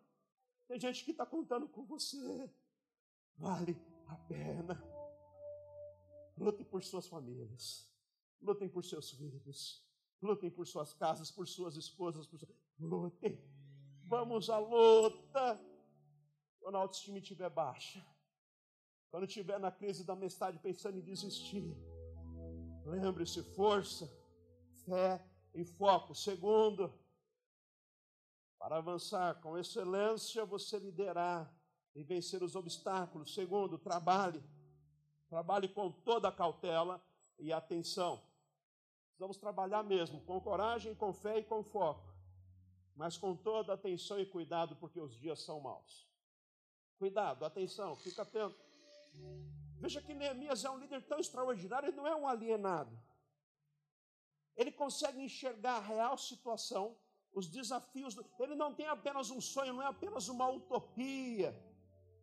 [0.67, 2.49] tem gente que está contando com você.
[3.37, 3.77] Vale
[4.09, 4.90] a pena.
[6.41, 7.87] Lutem por suas famílias.
[8.41, 9.87] Lutem por seus filhos.
[10.23, 12.27] Lutem por suas casas, por suas esposas.
[12.27, 12.41] Por...
[12.79, 13.39] Lutem.
[14.05, 15.61] Vamos à luta.
[16.59, 18.05] Quando a autoestima estiver baixa,
[19.11, 21.77] quando estiver na crise da metade pensando em desistir,
[22.87, 24.11] lembre-se: força,
[24.87, 25.23] fé
[25.55, 26.15] e foco.
[26.15, 26.93] Segundo,
[28.59, 31.55] para avançar com excelência, você liderar
[31.95, 33.35] e vencer os obstáculos.
[33.35, 34.43] Segundo, trabalhe.
[35.31, 37.01] Trabalhe com toda a cautela
[37.39, 38.21] e atenção.
[39.07, 42.13] Precisamos trabalhar mesmo, com coragem, com fé e com foco,
[42.97, 46.11] mas com toda atenção e cuidado, porque os dias são maus.
[46.99, 48.59] Cuidado, atenção, fica atento.
[49.79, 52.99] Veja que Neemias é um líder tão extraordinário, ele não é um alienado.
[54.57, 56.97] Ele consegue enxergar a real situação,
[57.33, 58.17] os desafios.
[58.41, 61.57] Ele não tem apenas um sonho, não é apenas uma utopia.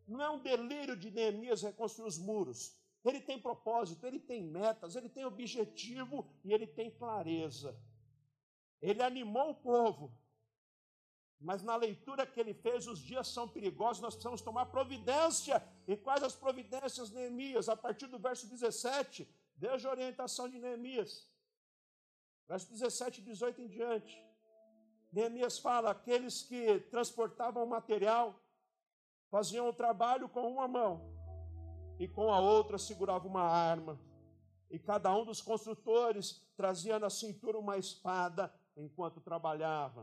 [0.06, 2.77] Não é um delírio de Neemias reconstruir os muros.
[3.04, 7.78] Ele tem propósito, ele tem metas, ele tem objetivo e ele tem clareza.
[8.80, 10.12] Ele animou o povo,
[11.40, 15.62] mas na leitura que ele fez, os dias são perigosos, nós precisamos tomar providência.
[15.86, 17.68] E quais as providências, Neemias?
[17.68, 21.28] A partir do verso 17, veja a orientação de Neemias.
[22.48, 24.24] Verso 17 e 18 em diante.
[25.12, 28.42] Neemias fala: aqueles que transportavam material
[29.30, 31.17] faziam o trabalho com uma mão
[31.98, 33.98] e com a outra segurava uma arma.
[34.70, 40.02] E cada um dos construtores trazia na cintura uma espada enquanto trabalhava.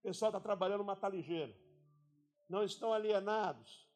[0.00, 1.54] O pessoal está trabalhando uma ligeiro.
[2.48, 3.88] Não estão alienados.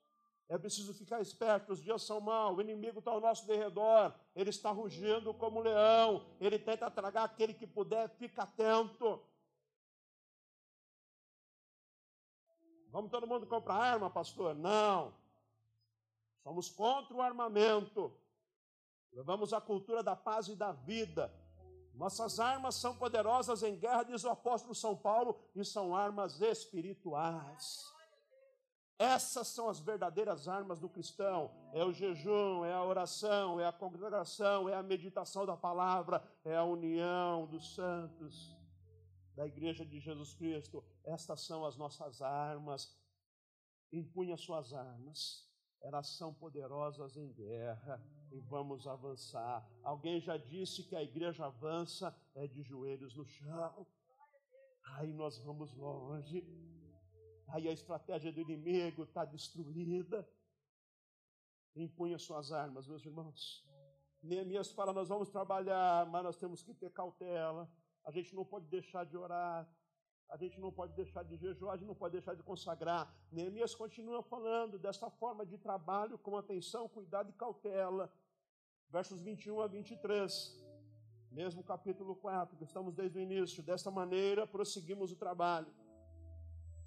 [0.49, 4.51] É preciso ficar esperto, os dias são maus, o inimigo está ao nosso derredor, ele
[4.51, 9.23] está rugindo como um leão, ele tenta tragar aquele que puder, fica atento.
[12.91, 14.55] Vamos todo mundo comprar arma, pastor?
[14.55, 15.15] Não.
[16.43, 18.13] Somos contra o armamento.
[19.13, 21.33] Levamos a cultura da paz e da vida.
[21.95, 27.85] Nossas armas são poderosas em guerra, diz o apóstolo São Paulo, e são armas espirituais.
[28.99, 33.73] Essas são as verdadeiras armas do cristão: é o jejum, é a oração, é a
[33.73, 38.57] congregação, é a meditação da palavra, é a união dos santos
[39.35, 40.85] da igreja de Jesus Cristo.
[41.05, 42.99] Estas são as nossas armas.
[43.93, 45.52] Empunha suas armas
[45.83, 49.69] elas são poderosas em guerra e vamos avançar.
[49.83, 53.87] Alguém já disse que a igreja avança é de joelhos no chão.
[54.95, 56.47] Aí nós vamos longe.
[57.49, 60.27] Aí a estratégia do inimigo está destruída.
[61.75, 63.67] Empunha suas armas, meus irmãos.
[64.23, 67.69] Neemias fala: nós vamos trabalhar, mas nós temos que ter cautela.
[68.05, 69.69] A gente não pode deixar de orar
[70.33, 73.15] a gente não pode deixar de jejuar, a gente não pode deixar de consagrar.
[73.31, 78.11] Neemias continua falando dessa forma de trabalho com atenção, cuidado e cautela.
[78.89, 80.59] Versos 21 a 23,
[81.31, 83.63] mesmo capítulo 4, que estamos desde o início.
[83.63, 85.71] Desta maneira, prosseguimos o trabalho,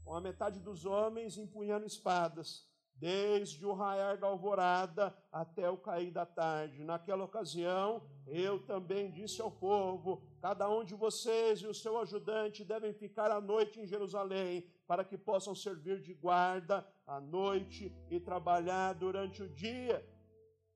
[0.03, 6.11] com a metade dos homens empunhando espadas, desde o raiar da alvorada até o cair
[6.11, 6.83] da tarde.
[6.83, 12.63] Naquela ocasião, eu também disse ao povo: cada um de vocês e o seu ajudante
[12.63, 18.19] devem ficar à noite em Jerusalém, para que possam servir de guarda à noite e
[18.19, 20.05] trabalhar durante o dia.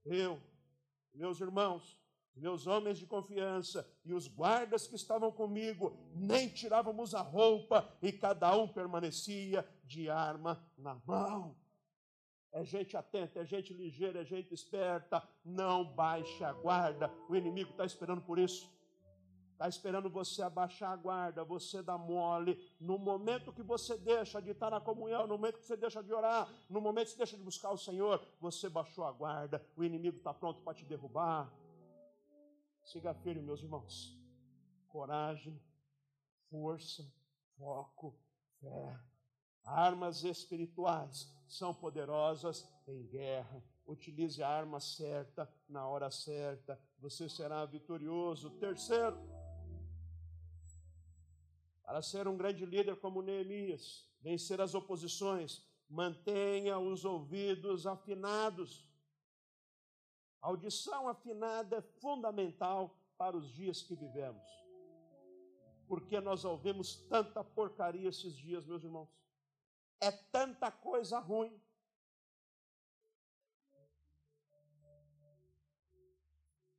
[0.05, 0.41] Eu,
[1.13, 1.99] meus irmãos,
[2.35, 8.11] meus homens de confiança e os guardas que estavam comigo, nem tirávamos a roupa e
[8.11, 11.55] cada um permanecia de arma na mão.
[12.51, 15.27] É gente atenta, é gente ligeira, é gente esperta.
[15.45, 17.11] Não baixe a guarda.
[17.27, 18.69] O inimigo está esperando por isso.
[19.59, 22.57] Está esperando você abaixar a guarda, você dar mole.
[22.79, 26.13] No momento que você deixa de estar na comunhão, no momento que você deixa de
[26.13, 29.61] orar, no momento que você deixa de buscar o Senhor, você baixou a guarda.
[29.75, 31.53] O inimigo está pronto para te derrubar.
[32.85, 34.17] Siga firme, meus irmãos.
[34.87, 35.61] Coragem,
[36.49, 37.05] força,
[37.57, 38.17] foco,
[38.61, 39.08] fé.
[39.69, 43.63] Armas espirituais são poderosas em guerra.
[43.85, 46.79] Utilize a arma certa na hora certa.
[46.99, 48.49] Você será vitorioso.
[48.51, 49.17] Terceiro,
[51.83, 58.87] para ser um grande líder como Neemias, vencer as oposições, mantenha os ouvidos afinados.
[60.41, 64.49] A audição afinada é fundamental para os dias que vivemos.
[65.87, 69.09] Porque nós ouvimos tanta porcaria esses dias, meus irmãos.
[69.99, 71.61] É tanta coisa ruim.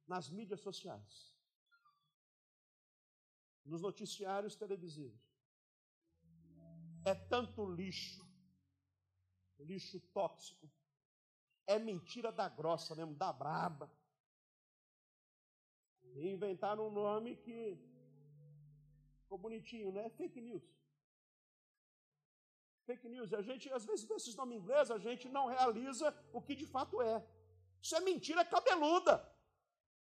[0.07, 1.33] Nas mídias sociais,
[3.65, 5.21] nos noticiários televisivos.
[7.05, 8.29] É tanto lixo,
[9.59, 10.69] lixo tóxico.
[11.67, 13.89] É mentira da grossa mesmo, da braba.
[16.17, 17.79] E inventaram um nome que
[19.23, 20.07] ficou bonitinho, né?
[20.07, 20.80] É fake news.
[22.91, 23.33] Fake news.
[23.33, 26.57] A gente, às vezes, vê esses nomes em inglês, a gente não realiza o que
[26.63, 27.17] de fato é.
[27.81, 29.15] Isso é mentira cabeluda,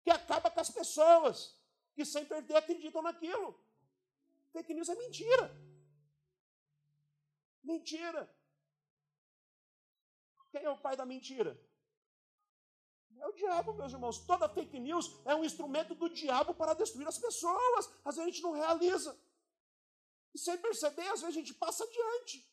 [0.02, 1.56] que acaba com as pessoas,
[1.94, 3.48] que sem perder acreditam naquilo.
[4.52, 5.44] Fake news é mentira.
[7.62, 8.22] Mentira.
[10.50, 11.52] Quem é o pai da mentira?
[13.20, 14.18] É o diabo, meus irmãos.
[14.30, 17.88] Toda fake news é um instrumento do diabo para destruir as pessoas.
[18.04, 19.16] Às vezes a gente não realiza.
[20.34, 22.50] E sem perceber, às vezes a gente passa adiante.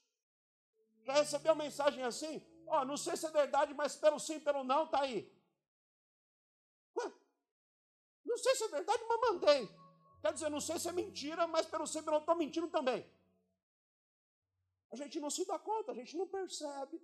[1.08, 2.46] Já recebeu uma mensagem assim?
[2.68, 5.20] Ó, oh, não sei se é verdade, mas pelo sim, pelo não, tá aí.
[6.98, 7.14] Ué,
[8.26, 9.70] não sei se é verdade, mas mandei.
[10.22, 13.10] Quer dizer, não sei se é mentira, mas pelo sim, pelo não, estou mentindo também.
[14.92, 17.02] A gente não se dá conta, a gente não percebe.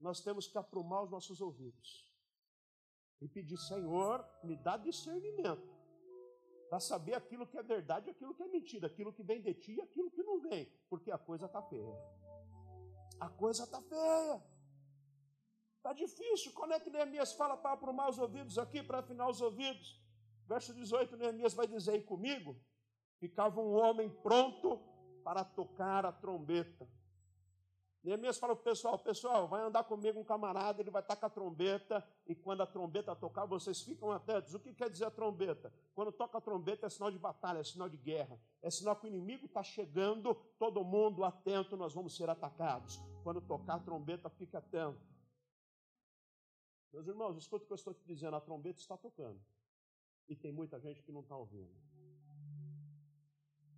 [0.00, 2.10] Nós temos que aprumar os nossos ouvidos
[3.20, 5.70] e pedir, Senhor, me dá discernimento
[6.70, 9.74] para saber aquilo que é verdade aquilo que é mentira, aquilo que vem de ti
[9.74, 12.21] e aquilo que não vem, porque a coisa está feia.
[13.22, 14.42] A coisa está feia.
[15.76, 16.52] Está difícil.
[16.52, 20.00] Quando é que Neemias fala para aprumar os ouvidos aqui, para afinar os ouvidos?
[20.48, 22.56] Verso 18, Neemias vai dizer aí comigo:
[23.20, 24.82] ficava um homem pronto
[25.22, 26.88] para tocar a trombeta.
[28.02, 31.26] Neemias fala para o pessoal: pessoal, vai andar comigo um camarada, ele vai estar com
[31.26, 34.52] a trombeta, e quando a trombeta tocar, vocês ficam atentos.
[34.52, 35.72] O que quer dizer a trombeta?
[35.94, 39.06] Quando toca a trombeta é sinal de batalha, é sinal de guerra, é sinal que
[39.06, 43.00] o inimigo está chegando, todo mundo atento, nós vamos ser atacados.
[43.22, 45.00] Quando tocar a trombeta, fique atento.
[46.92, 49.40] Meus irmãos, escuta o que eu estou te dizendo: a trombeta está tocando,
[50.28, 51.74] e tem muita gente que não está ouvindo.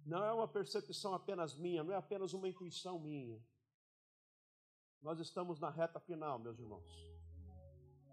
[0.04, 3.42] Não é uma percepção apenas minha, não é apenas uma intuição minha
[5.04, 6.90] nós estamos na reta final, meus irmãos.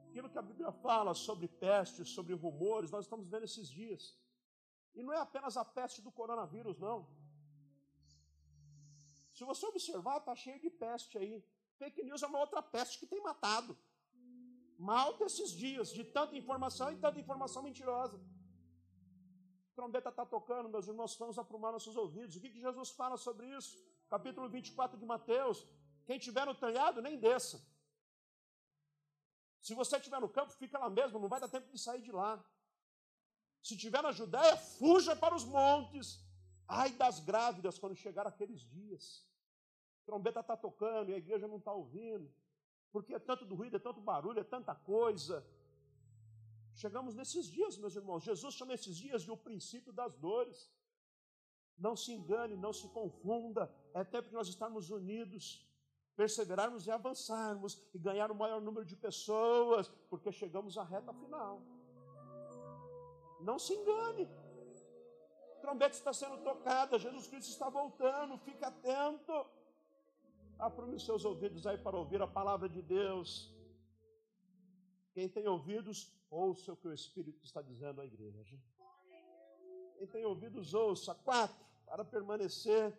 [0.09, 4.19] Aquilo que a Bíblia fala sobre pestes, sobre rumores, nós estamos vendo esses dias.
[4.93, 7.07] E não é apenas a peste do coronavírus, não.
[9.41, 11.43] Se você observar, está cheio de peste aí.
[11.79, 13.75] Fake news é uma outra peste que tem matado.
[14.77, 18.17] Mal desses dias, de tanta informação e tanta informação mentirosa.
[19.69, 22.35] A trombeta está tocando, meus irmãos, vamos aprumar nossos ouvidos.
[22.35, 23.83] O que, que Jesus fala sobre isso?
[24.07, 25.65] Capítulo 24 de Mateus.
[26.05, 27.57] Quem tiver no telhado, nem desça.
[29.59, 32.11] Se você estiver no campo, fica lá mesmo, não vai dar tempo de sair de
[32.11, 32.33] lá.
[33.63, 36.23] Se estiver na Judéia, fuja para os montes.
[36.67, 39.30] Ai das grávidas quando chegar aqueles dias.
[40.05, 42.31] Trombeta está tocando e a igreja não está ouvindo.
[42.91, 45.45] Porque é tanto ruído, é tanto barulho, é tanta coisa.
[46.73, 48.23] Chegamos nesses dias, meus irmãos.
[48.23, 50.71] Jesus chama esses dias de o princípio das dores.
[51.77, 53.73] Não se engane, não se confunda.
[53.93, 55.65] É tempo de nós estarmos unidos
[56.15, 61.61] perseverarmos e avançarmos e ganhar o maior número de pessoas, porque chegamos à reta final.
[63.39, 64.29] Não se engane.
[65.57, 69.45] A trombeta está sendo tocada, Jesus Cristo está voltando, fique atento.
[70.61, 73.51] Aprume os seus ouvidos aí para ouvir a palavra de Deus.
[75.11, 78.61] Quem tem ouvidos, ouça o que o Espírito está dizendo à igreja.
[79.97, 81.15] Quem tem ouvidos, ouça.
[81.15, 82.95] Quatro, para permanecer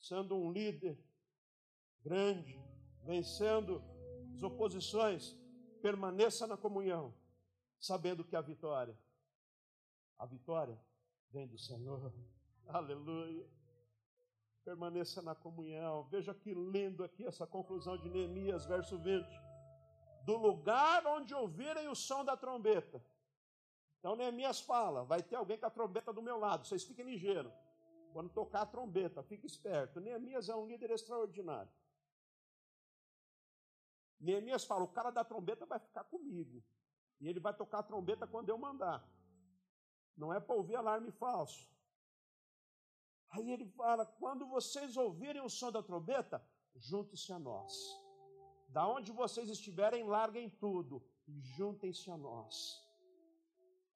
[0.00, 0.98] sendo um líder
[2.02, 2.60] grande,
[3.04, 3.80] vencendo
[4.34, 5.36] as oposições,
[5.80, 7.14] permaneça na comunhão,
[7.78, 8.98] sabendo que a vitória,
[10.18, 10.76] a vitória
[11.30, 12.12] vem do Senhor.
[12.66, 13.57] Aleluia.
[14.68, 16.02] Permaneça na comunhão.
[16.10, 19.26] Veja que lindo aqui essa conclusão de Neemias, verso 20.
[20.26, 23.02] Do lugar onde ouvirem o som da trombeta.
[23.98, 27.50] Então Neemias fala: vai ter alguém com a trombeta do meu lado, vocês fiquem ligeiros.
[28.12, 30.00] Quando tocar a trombeta, fique esperto.
[30.00, 31.72] Neemias é um líder extraordinário.
[34.20, 36.62] Neemias fala: o cara da trombeta vai ficar comigo.
[37.22, 39.02] E ele vai tocar a trombeta quando eu mandar.
[40.14, 41.66] Não é para ouvir alarme falso.
[43.30, 47.72] Aí ele fala: quando vocês ouvirem o som da trombeta, junte-se a nós.
[48.68, 52.82] Da onde vocês estiverem, larguem tudo e juntem-se a nós.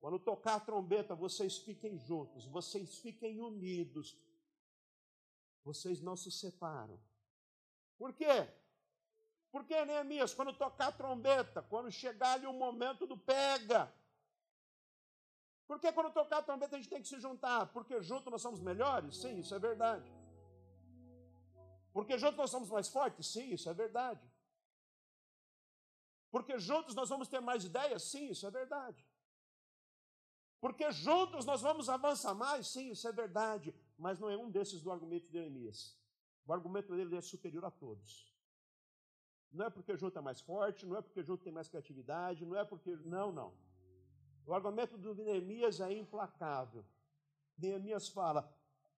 [0.00, 4.18] Quando tocar a trombeta, vocês fiquem juntos, vocês fiquem unidos.
[5.64, 6.98] Vocês não se separam.
[7.96, 8.48] Por quê?
[9.52, 13.92] Porque, Neemias, quando tocar a trombeta, quando chegar ali o momento do pega.
[15.72, 17.64] Por que quando tocar a trombeta a gente tem que se juntar?
[17.72, 19.16] Porque juntos nós somos melhores?
[19.16, 20.06] Sim, isso é verdade.
[21.94, 23.32] Porque juntos nós somos mais fortes?
[23.32, 24.22] Sim, isso é verdade.
[26.30, 28.02] Porque juntos nós vamos ter mais ideias?
[28.02, 29.02] Sim, isso é verdade.
[30.60, 32.66] Porque juntos nós vamos avançar mais?
[32.66, 33.74] Sim, isso é verdade.
[33.96, 35.98] Mas não é um desses do argumento de Neemias.
[36.46, 38.30] O argumento dele é superior a todos.
[39.50, 42.58] Não é porque junto é mais forte, não é porque junto tem mais criatividade, não
[42.58, 42.94] é porque.
[42.96, 43.71] Não, não.
[44.46, 46.84] O argumento do Neemias é implacável.
[47.56, 48.52] Neemias fala: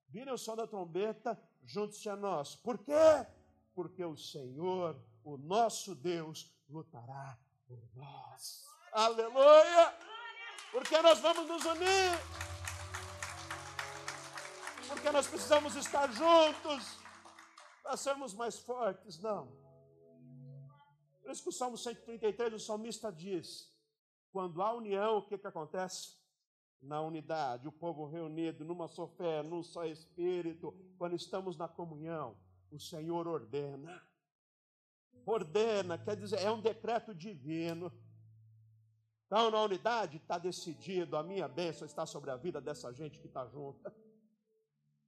[0.08, 2.54] virem o som da trombeta, juntos a nós.
[2.56, 3.26] Por quê?
[3.74, 8.64] Porque o Senhor, o nosso Deus, lutará por nós.
[8.92, 9.94] Aleluia!
[10.70, 12.18] Porque nós vamos nos unir.
[14.88, 16.98] Porque nós precisamos estar juntos
[17.82, 19.18] para sermos mais fortes.
[19.20, 19.46] Não.
[21.22, 23.73] Por isso que o Salmo 133, o salmista diz:
[24.34, 26.16] quando há união, o que, que acontece?
[26.82, 32.36] Na unidade, o povo reunido numa só fé, num só espírito, quando estamos na comunhão,
[32.68, 34.02] o Senhor ordena.
[35.24, 37.92] Ordena, quer dizer, é um decreto divino.
[39.26, 43.28] Então, na unidade, está decidido, a minha bênção está sobre a vida dessa gente que
[43.28, 43.94] está junta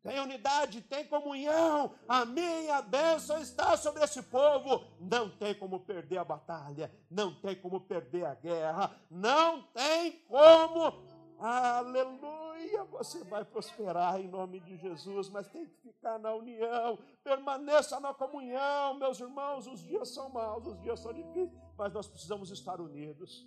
[0.06, 4.84] tem unidade, tem comunhão, a minha bênção está sobre esse povo.
[5.00, 11.04] Não tem como perder a batalha, não tem como perder a guerra, não tem como.
[11.40, 12.84] Aleluia!
[12.84, 18.14] Você vai prosperar em nome de Jesus, mas tem que ficar na união, permaneça na
[18.14, 19.66] comunhão, meus irmãos.
[19.66, 23.44] Os dias são maus, os dias são difíceis, mas nós precisamos estar unidos.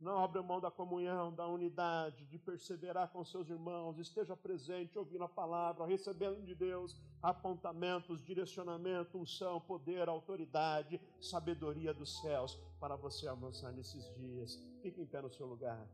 [0.00, 3.98] Não abra mão da comunhão, da unidade, de perseverar com seus irmãos.
[3.98, 12.18] Esteja presente, ouvindo a palavra, recebendo de Deus apontamentos, direcionamento, unção, poder, autoridade, sabedoria dos
[12.22, 14.58] céus para você avançar nesses dias.
[14.80, 15.86] Fique em pé no seu lugar.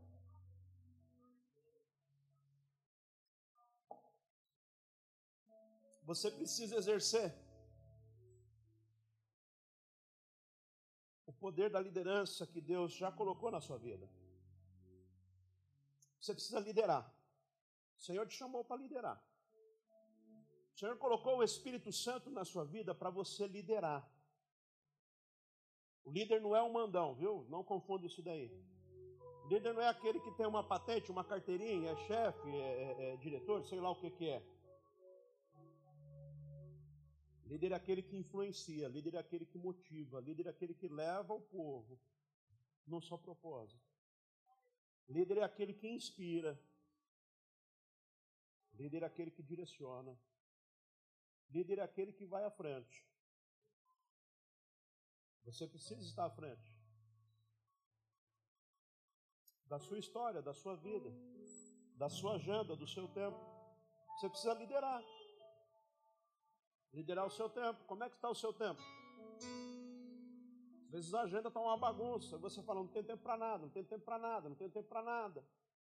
[6.04, 7.34] Você precisa exercer
[11.46, 14.10] poder da liderança que Deus já colocou na sua vida.
[16.20, 17.04] Você precisa liderar.
[17.96, 19.16] O Senhor te chamou para liderar.
[20.74, 24.02] O Senhor colocou o Espírito Santo na sua vida para você liderar.
[26.04, 27.46] O líder não é um mandão, viu?
[27.48, 28.50] Não confunda isso daí.
[29.44, 33.12] O líder não é aquele que tem uma patente, uma carteirinha, é chefe, é, é,
[33.12, 34.42] é diretor, sei lá o que, que é.
[37.46, 41.32] Líder é aquele que influencia, líder é aquele que motiva, líder é aquele que leva
[41.32, 42.00] o povo
[42.86, 43.80] num só propósito.
[45.08, 46.60] Líder é aquele que inspira.
[48.74, 50.18] Líder é aquele que direciona.
[51.48, 53.06] Líder é aquele que vai à frente.
[55.44, 56.76] Você precisa estar à frente
[59.66, 61.10] da sua história, da sua vida,
[61.96, 63.38] da sua agenda, do seu tempo.
[64.14, 65.02] Você precisa liderar.
[66.96, 67.84] Liderar o seu tempo.
[67.86, 68.80] Como é que está o seu tempo?
[70.86, 72.38] Às vezes a agenda está uma bagunça.
[72.38, 74.88] Você fala, não tem tempo para nada, não tem tempo para nada, não tem tempo
[74.88, 75.44] para nada.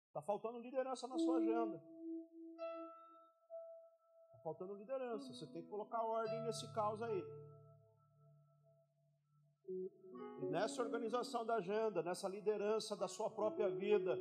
[0.08, 1.82] Está faltando liderança na sua agenda.
[4.26, 5.32] Está faltando liderança.
[5.34, 7.24] Você tem que colocar ordem nesse caos aí.
[10.42, 14.20] E nessa organização da agenda, nessa liderança da sua própria vida,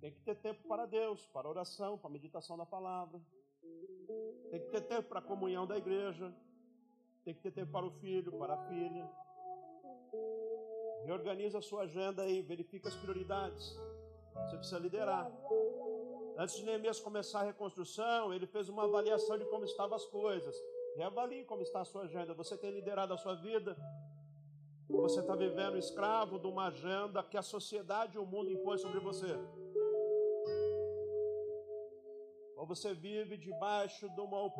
[0.00, 3.20] tem que ter tempo para Deus, para oração, para meditação da palavra.
[4.50, 6.32] Tem que ter tempo para a comunhão da igreja.
[7.24, 9.08] Tem que ter tempo para o filho, para a filha.
[11.04, 13.78] Reorganiza a sua agenda aí, verifica as prioridades.
[14.44, 15.30] Você precisa liderar.
[16.38, 20.54] Antes de Neemias começar a reconstrução, ele fez uma avaliação de como estavam as coisas.
[20.96, 22.34] Reavalie como está a sua agenda.
[22.34, 23.76] Você tem liderado a sua vida?
[24.88, 29.00] Você está vivendo escravo de uma agenda que a sociedade e o mundo impõem sobre
[29.00, 29.36] você?
[32.66, 34.50] Ou você vive debaixo de uma,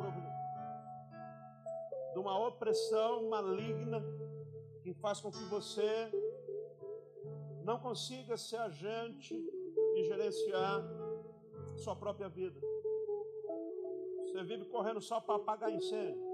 [2.13, 4.01] de uma opressão maligna
[4.81, 6.09] que faz com que você
[7.65, 9.35] não consiga ser agente
[9.95, 10.81] e gerenciar
[11.75, 12.59] sua própria vida.
[14.23, 16.25] Você vive correndo só para apagar incêndio.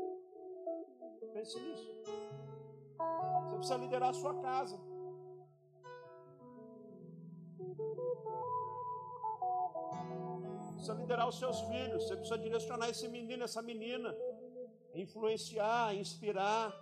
[1.33, 1.91] Pense nisso.
[3.49, 4.79] Você precisa liderar a sua casa.
[10.83, 14.13] Precisa liderar os seus filhos, você precisa direcionar esse menino, essa menina,
[14.93, 16.73] influenciar, inspirar.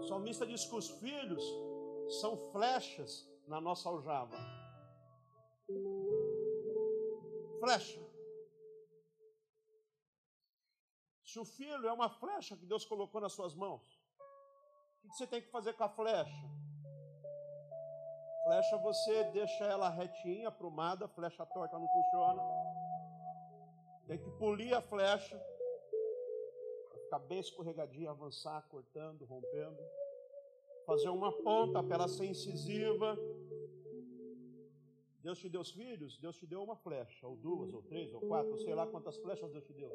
[0.00, 1.44] O salmista diz que os filhos
[2.20, 4.38] são flechas na nossa aljava.
[7.60, 8.00] Flecha.
[11.22, 13.82] Se o filho é uma flecha que Deus colocou nas suas mãos,
[15.04, 16.55] o que você tem que fazer com a flecha?
[18.46, 22.40] Flecha você deixa ela retinha, aprumada, flecha torta não funciona.
[24.06, 25.36] Tem que polir a flecha,
[27.02, 29.82] ficar bem escorregadinha, avançar, cortando, rompendo.
[30.86, 33.18] Fazer uma ponta para ela ser incisiva.
[35.24, 38.20] Deus te deu os filhos, Deus te deu uma flecha, ou duas, ou três, ou
[38.20, 39.90] quatro, sei lá quantas flechas Deus te deu.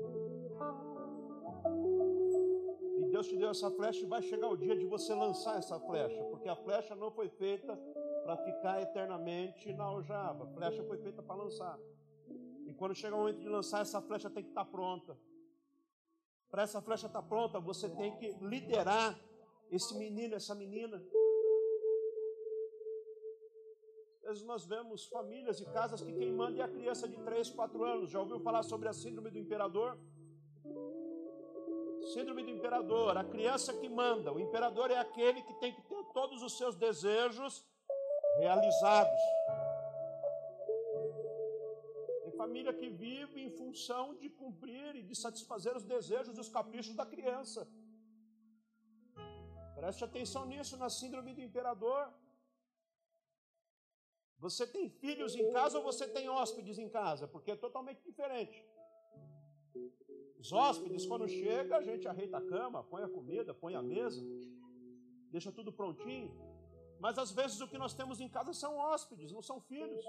[2.99, 5.79] E Deus te deu essa flecha e vai chegar o dia de você lançar essa
[5.79, 7.79] flecha, porque a flecha não foi feita
[8.31, 10.45] para ficar eternamente na aljava.
[10.45, 11.77] A flecha foi feita para lançar.
[12.65, 15.17] E quando chega o momento de lançar, essa flecha tem que estar tá pronta.
[16.49, 19.19] Para essa flecha estar tá pronta, você tem que liderar
[19.69, 21.03] esse menino, essa menina.
[24.23, 27.49] Às vezes nós vemos famílias e casas que quem manda é a criança de 3,
[27.49, 28.11] 4 anos.
[28.11, 29.99] Já ouviu falar sobre a síndrome do imperador?
[32.13, 34.31] Síndrome do imperador, a criança que manda.
[34.31, 37.69] O imperador é aquele que tem que ter todos os seus desejos
[38.37, 39.21] realizados.
[42.23, 46.49] Tem família que vive em função de cumprir e de satisfazer os desejos e os
[46.49, 47.67] caprichos da criança.
[49.75, 52.13] Preste atenção nisso na síndrome do imperador.
[54.37, 57.27] Você tem filhos em casa ou você tem hóspedes em casa?
[57.27, 58.65] Porque é totalmente diferente.
[60.39, 64.19] Os hóspedes, quando chega, a gente arreita a cama, põe a comida, põe a mesa,
[65.29, 66.50] deixa tudo prontinho.
[67.03, 70.05] Mas às vezes o que nós temos em casa são hóspedes, não são filhos.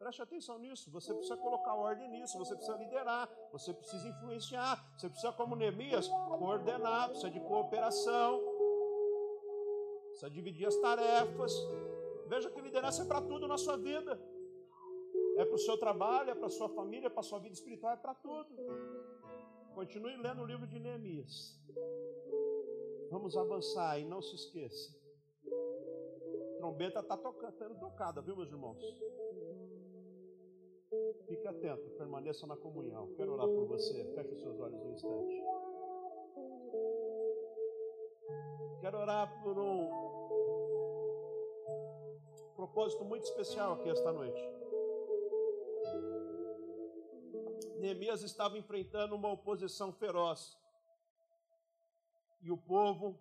[0.00, 0.90] Preste atenção nisso.
[0.90, 2.36] Você precisa colocar ordem nisso.
[2.36, 3.30] Você precisa liderar.
[3.52, 4.74] Você precisa influenciar.
[4.98, 7.08] Você precisa, como Neemias, coordenar.
[7.10, 8.42] Precisa de cooperação.
[10.08, 11.52] Precisa dividir as tarefas.
[12.26, 14.20] Veja que liderança é para tudo na sua vida.
[15.38, 17.54] É para o seu trabalho, é para a sua família, é para a sua vida
[17.54, 18.48] espiritual, é para tudo.
[19.72, 21.60] Continue lendo o livro de Neemias.
[23.14, 24.92] Vamos avançar e não se esqueça.
[25.46, 27.16] A trombeta está
[27.52, 28.82] sendo tocada, viu, meus irmãos?
[31.28, 33.14] Fique atento, permaneça na comunhão.
[33.14, 34.04] Quero orar por você.
[34.16, 35.44] Feche os seus olhos um instante.
[38.80, 39.88] Quero orar por um
[42.56, 44.42] propósito muito especial aqui esta noite.
[47.78, 50.63] Neemias estava enfrentando uma oposição feroz.
[52.44, 53.18] E o povo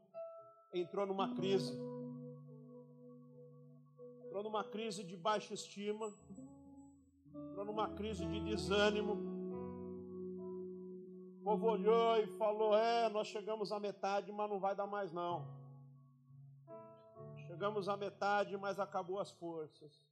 [0.73, 1.73] entrou numa crise.
[4.25, 6.13] Entrou numa crise de baixa estima.
[7.33, 9.13] Entrou numa crise de desânimo.
[11.39, 15.11] O povo olhou e falou: É, nós chegamos à metade, mas não vai dar mais
[15.11, 15.47] não.
[17.47, 20.03] Chegamos à metade, mas acabou as forças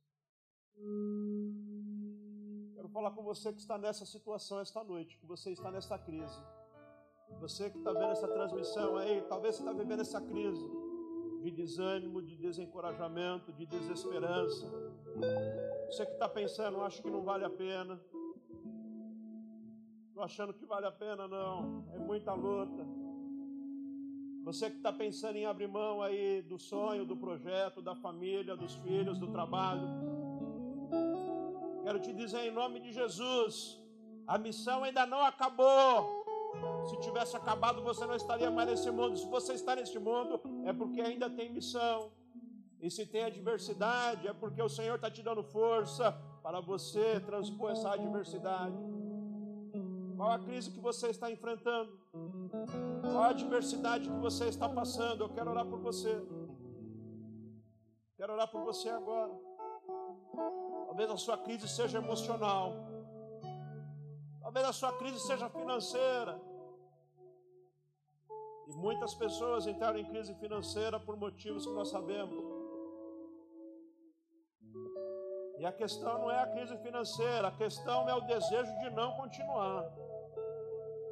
[2.92, 6.40] falar com você que está nessa situação esta noite, que você está nessa crise.
[7.40, 10.70] Você que está vendo essa transmissão aí, talvez você está vivendo essa crise
[11.42, 14.68] de desânimo, de desencorajamento, de desesperança.
[15.88, 18.00] Você que está pensando, acho que não vale a pena.
[20.10, 21.84] Estou achando que vale a pena, não.
[21.94, 22.86] É muita luta.
[24.44, 28.76] Você que está pensando em abrir mão aí do sonho, do projeto, da família, dos
[28.76, 30.22] filhos, do trabalho
[31.84, 33.80] Quero te dizer em nome de Jesus:
[34.28, 36.21] a missão ainda não acabou.
[36.90, 39.18] Se tivesse acabado, você não estaria mais nesse mundo.
[39.18, 42.12] Se você está neste mundo, é porque ainda tem missão.
[42.80, 47.72] E se tem adversidade, é porque o Senhor está te dando força para você transpor
[47.72, 48.76] essa adversidade.
[50.18, 52.00] Qual a crise que você está enfrentando?
[53.02, 55.24] Qual a adversidade que você está passando?
[55.24, 56.22] Eu quero orar por você.
[58.18, 59.32] Quero orar por você agora.
[60.88, 62.91] Talvez a sua crise seja emocional.
[64.54, 66.38] Talvez a sua crise seja financeira.
[68.68, 72.44] E muitas pessoas entraram em crise financeira por motivos que nós sabemos.
[75.58, 79.14] E a questão não é a crise financeira, a questão é o desejo de não
[79.14, 79.86] continuar.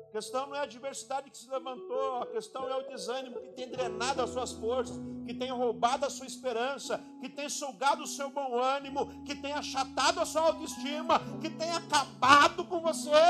[0.09, 3.49] A questão não é a adversidade que se levantou, a questão é o desânimo que
[3.49, 8.07] tem drenado as suas forças, que tem roubado a sua esperança, que tem sugado o
[8.07, 13.21] seu bom ânimo, que tem achatado a sua autoestima, que tem acabado com você.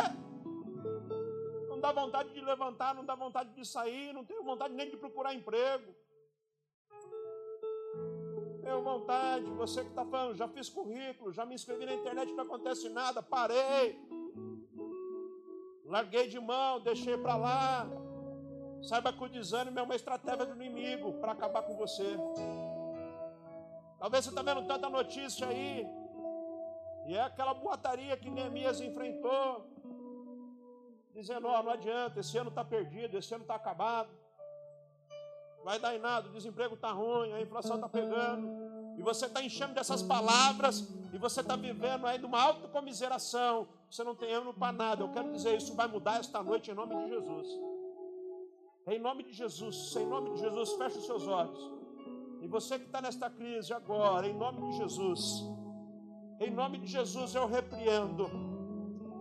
[1.67, 4.95] Não dá vontade de levantar, não dá vontade de sair, não tem vontade nem de
[4.95, 5.93] procurar emprego.
[8.63, 12.45] Tenho vontade, você que está falando, já fiz currículo, já me inscrevi na internet, não
[12.45, 13.99] acontece nada, parei
[15.89, 17.87] larguei de mão, deixei para lá.
[18.81, 22.15] Saiba que o desânimo é uma estratégia do inimigo para acabar com você.
[23.97, 25.85] Talvez você está vendo tanta notícia aí,
[27.05, 29.67] e é aquela boataria que Neemias enfrentou,
[31.13, 34.09] dizendo: Ó, oh, não adianta, esse ano está perdido, esse ano está acabado,
[35.65, 38.68] vai dar em nada, o desemprego está ruim, a inflação está pegando
[38.99, 44.03] e você está enchendo dessas palavras, e você está vivendo aí de uma autocomiseração, você
[44.03, 45.01] não tem ânimo para nada.
[45.01, 47.47] Eu quero dizer, isso vai mudar esta noite em nome de Jesus.
[48.87, 51.71] Em nome de Jesus, em nome de Jesus, feche os seus olhos.
[52.41, 55.45] E você que está nesta crise agora, em nome de Jesus,
[56.41, 58.29] em nome de Jesus eu repreendo,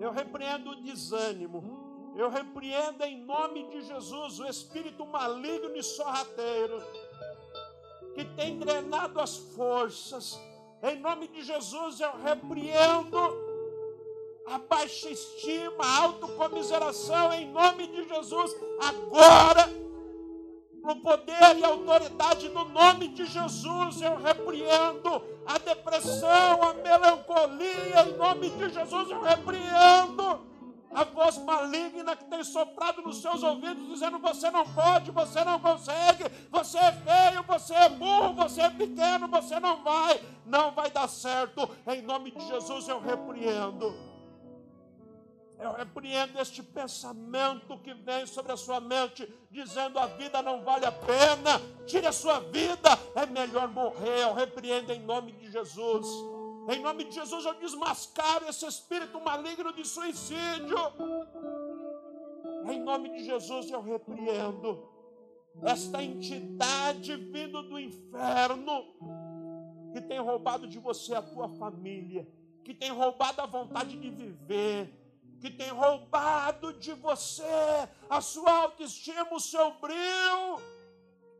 [0.01, 6.83] eu repreendo o desânimo, eu repreendo em nome de Jesus o espírito maligno e sorrateiro
[8.19, 10.41] que tem drenado as forças.
[10.83, 13.17] Em nome de Jesus eu repreendo
[14.45, 19.69] a baixa estima, a autocomiseração, em nome de Jesus, agora,
[20.83, 28.17] no poder e autoridade no nome de Jesus, eu repreendo a depressão, a melancolia, em
[28.17, 30.41] nome de Jesus, eu repreendo
[30.91, 35.61] a voz maligna que tem soprado nos seus ouvidos, dizendo: você não pode, você não
[35.61, 40.91] consegue, você é feio, você é burro, você é pequeno, você não vai, não vai
[40.91, 41.69] dar certo.
[41.87, 44.09] Em nome de Jesus eu repreendo.
[45.61, 50.87] Eu repreendo este pensamento que vem sobre a sua mente, dizendo a vida não vale
[50.87, 54.23] a pena, tire a sua vida, é melhor morrer.
[54.23, 56.07] Eu repreendo em nome de Jesus.
[56.69, 60.77] Em nome de Jesus eu desmascaro esse espírito maligno de suicídio.
[62.71, 64.87] Em nome de Jesus eu repreendo
[65.63, 68.85] esta entidade vindo do inferno
[69.95, 72.29] que tem roubado de você a tua família,
[72.63, 74.93] que tem roubado a vontade de viver,
[75.41, 80.78] que tem roubado de você a sua autoestima, o seu brilho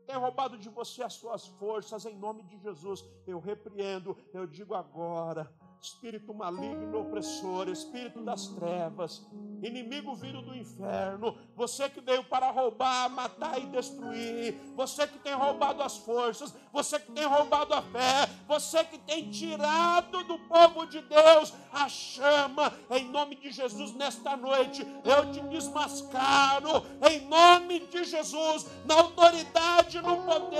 [0.09, 4.73] tem roubado de você as suas forças, em nome de Jesus, eu repreendo, eu digo
[4.73, 5.47] agora,
[5.81, 9.25] espírito maligno, opressor, espírito das trevas,
[9.63, 15.33] inimigo vindo do inferno, você que veio para roubar, matar e destruir, você que tem
[15.33, 20.85] roubado as forças, você que tem roubado a fé, você que tem tirado do povo
[20.85, 27.79] de Deus a chama, em nome de Jesus, nesta noite, eu te desmascaro, em nome
[27.87, 30.59] de Jesus, na autoridade, no poder,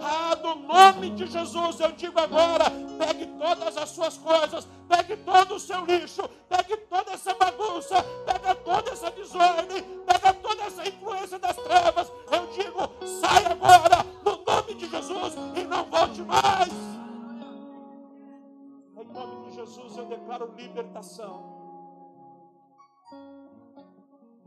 [0.00, 2.66] ah, do nome de Jesus, eu digo agora,
[2.98, 4.27] pegue todas as suas coisas,
[4.88, 10.62] pegue todo o seu lixo, pegue toda essa bagunça, pega toda essa desordem, pega toda
[10.64, 12.12] essa influência das trevas.
[12.30, 16.72] Eu digo, sai agora, no nome de Jesus, e não volte mais.
[18.96, 21.56] Em nome de Jesus eu declaro libertação.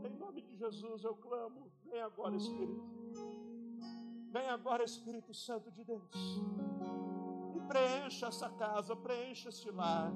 [0.04, 2.84] Em nome de Jesus eu clamo, vem agora Espírito.
[4.30, 6.42] Vem agora Espírito Santo de Deus
[7.72, 10.12] preencha essa casa, preencha esse lar,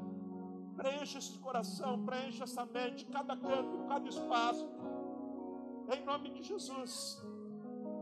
[0.76, 4.66] preencha esse coração, preencha essa mente, cada canto, cada espaço,
[5.94, 6.92] em nome de Jesus.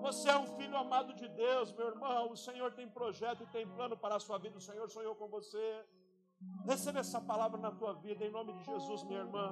[0.07, 2.33] Você é um filho amado de Deus, meu irmão.
[2.33, 4.59] O Senhor tem projeto e tem plano para a sua vida.
[4.59, 5.67] O Senhor sonhou com você.
[6.67, 9.47] Receba essa palavra na tua vida, em nome de Jesus, minha irmã.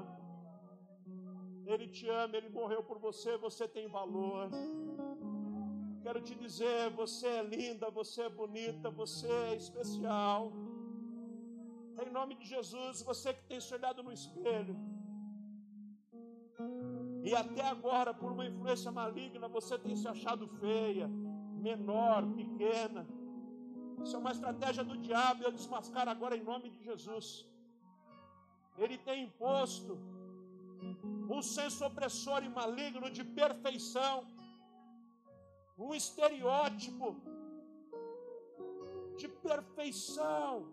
[1.64, 4.50] Ele te ama, ele morreu por você, você tem valor.
[6.02, 10.52] Quero te dizer, você é linda, você é bonita, você é especial.
[12.04, 14.76] Em nome de Jesus, você que tem se olhado no espelho.
[17.22, 21.06] E até agora, por uma influência maligna, você tem se achado feia,
[21.68, 23.06] menor, pequena.
[24.02, 27.46] Isso é uma estratégia do diabo, eu desmascar agora em nome de Jesus.
[28.76, 29.96] Ele tem imposto
[31.30, 34.26] um senso opressor e maligno de perfeição
[35.78, 37.16] um estereótipo
[39.16, 40.66] de perfeição.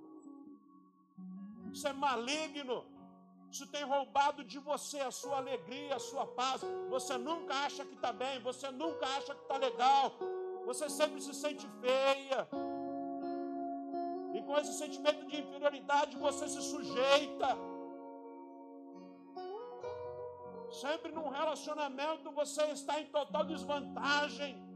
[1.71, 2.85] Isso é maligno.
[3.51, 6.61] Isso tem roubado de você a sua alegria, a sua paz.
[6.89, 10.13] Você nunca acha que está bem, você nunca acha que está legal.
[10.65, 12.47] Você sempre se sente feia.
[14.35, 17.57] E com esse sentimento de inferioridade você se sujeita.
[20.71, 24.68] Sempre num relacionamento você está em total desvantagem.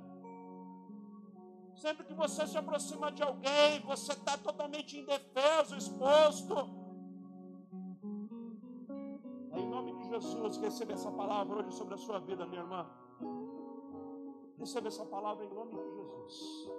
[1.76, 6.56] Sempre que você se aproxima de alguém, você está totalmente indefeso, exposto.
[9.52, 12.90] Em nome de Jesus, receba essa palavra hoje sobre a sua vida, minha irmã.
[14.58, 16.70] Receba essa palavra em nome de Jesus.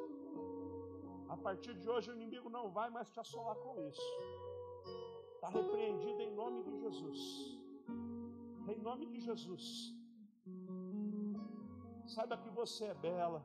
[1.29, 4.01] A partir de hoje, o inimigo não vai mais te assolar com isso.
[5.35, 7.21] Está repreendido em nome de Jesus.
[8.69, 9.95] Em nome de Jesus.
[12.07, 13.45] Saiba que você é bela.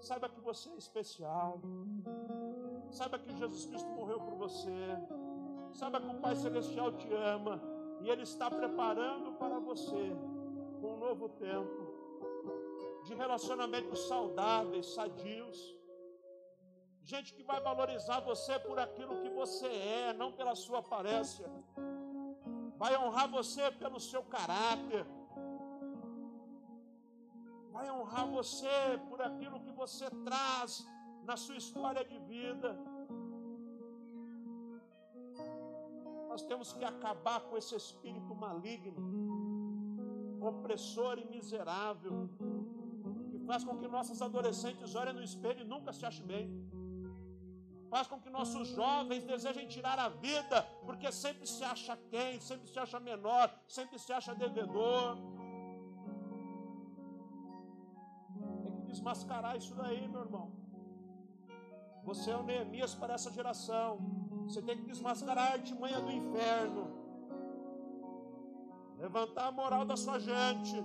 [0.00, 1.60] Saiba que você é especial.
[2.90, 4.70] Saiba que Jesus Cristo morreu por você.
[5.72, 7.60] Saiba que o Pai Celestial te ama.
[8.00, 10.12] E Ele está preparando para você
[10.82, 11.96] um novo tempo
[13.04, 15.76] de relacionamentos saudáveis, sadios.
[17.04, 21.46] Gente que vai valorizar você por aquilo que você é, não pela sua aparência.
[22.76, 25.06] Vai honrar você pelo seu caráter
[27.86, 28.68] vai honrar você
[29.08, 30.86] por aquilo que você traz
[31.24, 32.76] na sua história de vida.
[36.28, 39.00] Nós temos que acabar com esse espírito maligno,
[40.40, 42.28] opressor e miserável,
[43.30, 46.46] que Faz com que nossos adolescentes olhem no espelho e nunca se achem bem.
[47.88, 52.68] Faz com que nossos jovens desejem tirar a vida, porque sempre se acha quem, sempre
[52.68, 55.16] se acha menor, sempre se acha devedor.
[59.06, 60.50] Desmascarar isso daí, meu irmão.
[62.02, 63.98] Você é o Neemias para essa geração.
[64.46, 66.84] Você tem que desmascarar a artimanha do inferno.
[68.98, 70.76] Levantar a moral da sua gente.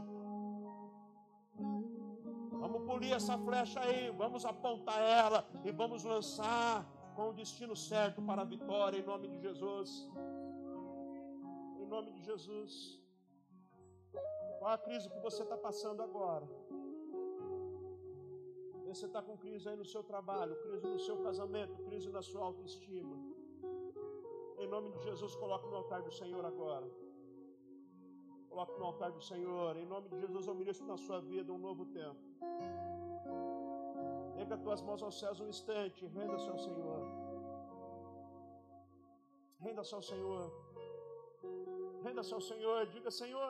[2.64, 8.22] Vamos polir essa flecha aí, vamos apontar ela e vamos lançar com o destino certo
[8.22, 10.08] para a vitória em nome de Jesus.
[11.80, 12.72] Em nome de Jesus.
[14.60, 16.61] Qual a crise que você está passando agora?
[18.94, 22.42] Você está com crise aí no seu trabalho, crise no seu casamento, crise na sua
[22.50, 23.16] autoestima.
[24.64, 26.88] Em nome de Jesus, coloque no altar do Senhor agora.
[28.50, 29.78] Coloque no altar do Senhor.
[29.78, 32.20] Em nome de Jesus, eu ministro na sua vida um novo tempo.
[34.56, 36.06] As tuas mãos aos céus um instante.
[36.18, 37.02] Renda-se ao Senhor.
[39.66, 40.44] Renda-se ao Senhor.
[42.04, 42.80] Renda-se ao Senhor.
[42.88, 43.50] Diga, Senhor,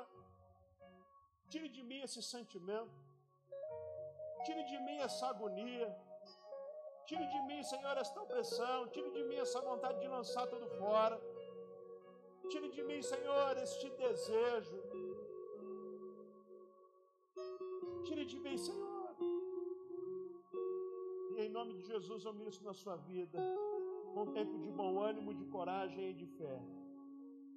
[1.50, 3.11] tire de mim esse sentimento.
[4.46, 5.90] Tire de mim essa agonia.
[7.06, 8.88] Tire de mim, Senhor, esta opressão.
[8.90, 11.20] Tire de mim essa vontade de lançar tudo fora.
[12.50, 14.78] Tire de mim, Senhor, este desejo.
[18.06, 19.16] Tire de mim, Senhor.
[21.36, 23.40] E em nome de Jesus eu ministro na sua vida
[24.16, 26.62] um tempo de bom ânimo, de coragem e de fé.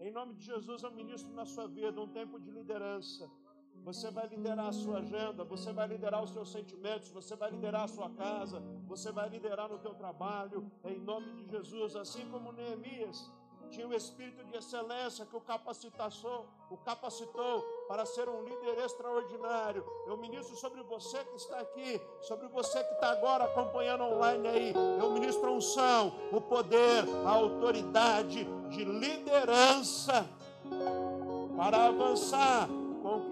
[0.01, 3.31] Em nome de Jesus eu ministro na sua vida um tempo de liderança.
[3.83, 7.83] Você vai liderar a sua agenda, você vai liderar os seus sentimentos, você vai liderar
[7.83, 12.53] a sua casa, você vai liderar no teu trabalho, em nome de Jesus, assim como
[12.53, 13.31] Neemias
[13.75, 19.85] tinha o espírito de excelência que o capacitou, o capacitou para ser um líder extraordinário.
[20.07, 24.75] Eu ministro sobre você que está aqui, sobre você que está agora acompanhando online aí.
[25.01, 30.25] Eu ministro a unção, o poder, a autoridade de liderança
[31.57, 32.69] para avançar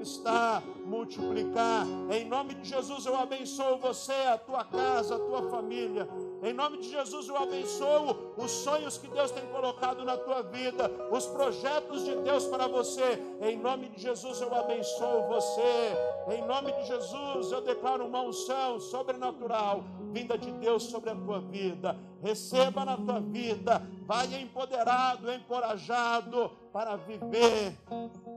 [0.03, 1.87] conquistar, multiplicar.
[2.11, 6.09] Em nome de Jesus eu abençoo você, a tua casa, a tua família.
[6.43, 10.91] Em nome de Jesus eu abençoo os sonhos que Deus tem colocado na tua vida,
[11.11, 13.23] os projetos de Deus para você.
[13.41, 15.97] Em nome de Jesus eu abençoo você.
[16.29, 21.41] Em nome de Jesus eu declaro uma unção sobrenatural vinda de Deus sobre a tua
[21.41, 21.97] vida.
[22.23, 27.77] Receba na tua vida, vai empoderado, encorajado para viver,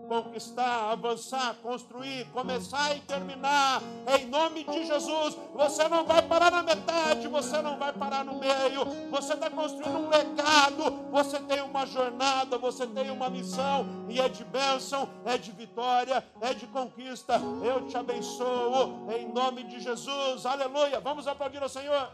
[0.09, 3.81] conquistar, avançar, construir, começar e terminar.
[4.19, 8.39] Em nome de Jesus, você não vai parar na metade, você não vai parar no
[8.39, 8.85] meio.
[9.11, 14.27] Você está construindo um legado, você tem uma jornada, você tem uma missão e é
[14.27, 17.39] de bênção, é de vitória, é de conquista.
[17.63, 20.45] Eu te abençoo em nome de Jesus.
[20.45, 20.99] Aleluia.
[20.99, 22.11] Vamos aplaudir ao Senhor.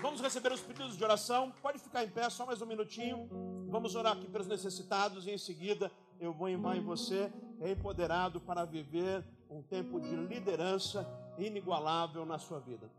[0.00, 1.52] Vamos receber os pedidos de oração.
[1.62, 3.28] Pode ficar em pé só mais um minutinho.
[3.68, 8.64] Vamos orar aqui pelos necessitados e em seguida eu vou em em você, empoderado para
[8.64, 11.06] viver um tempo de liderança
[11.36, 12.90] inigualável na sua vida.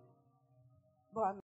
[1.11, 1.33] Boa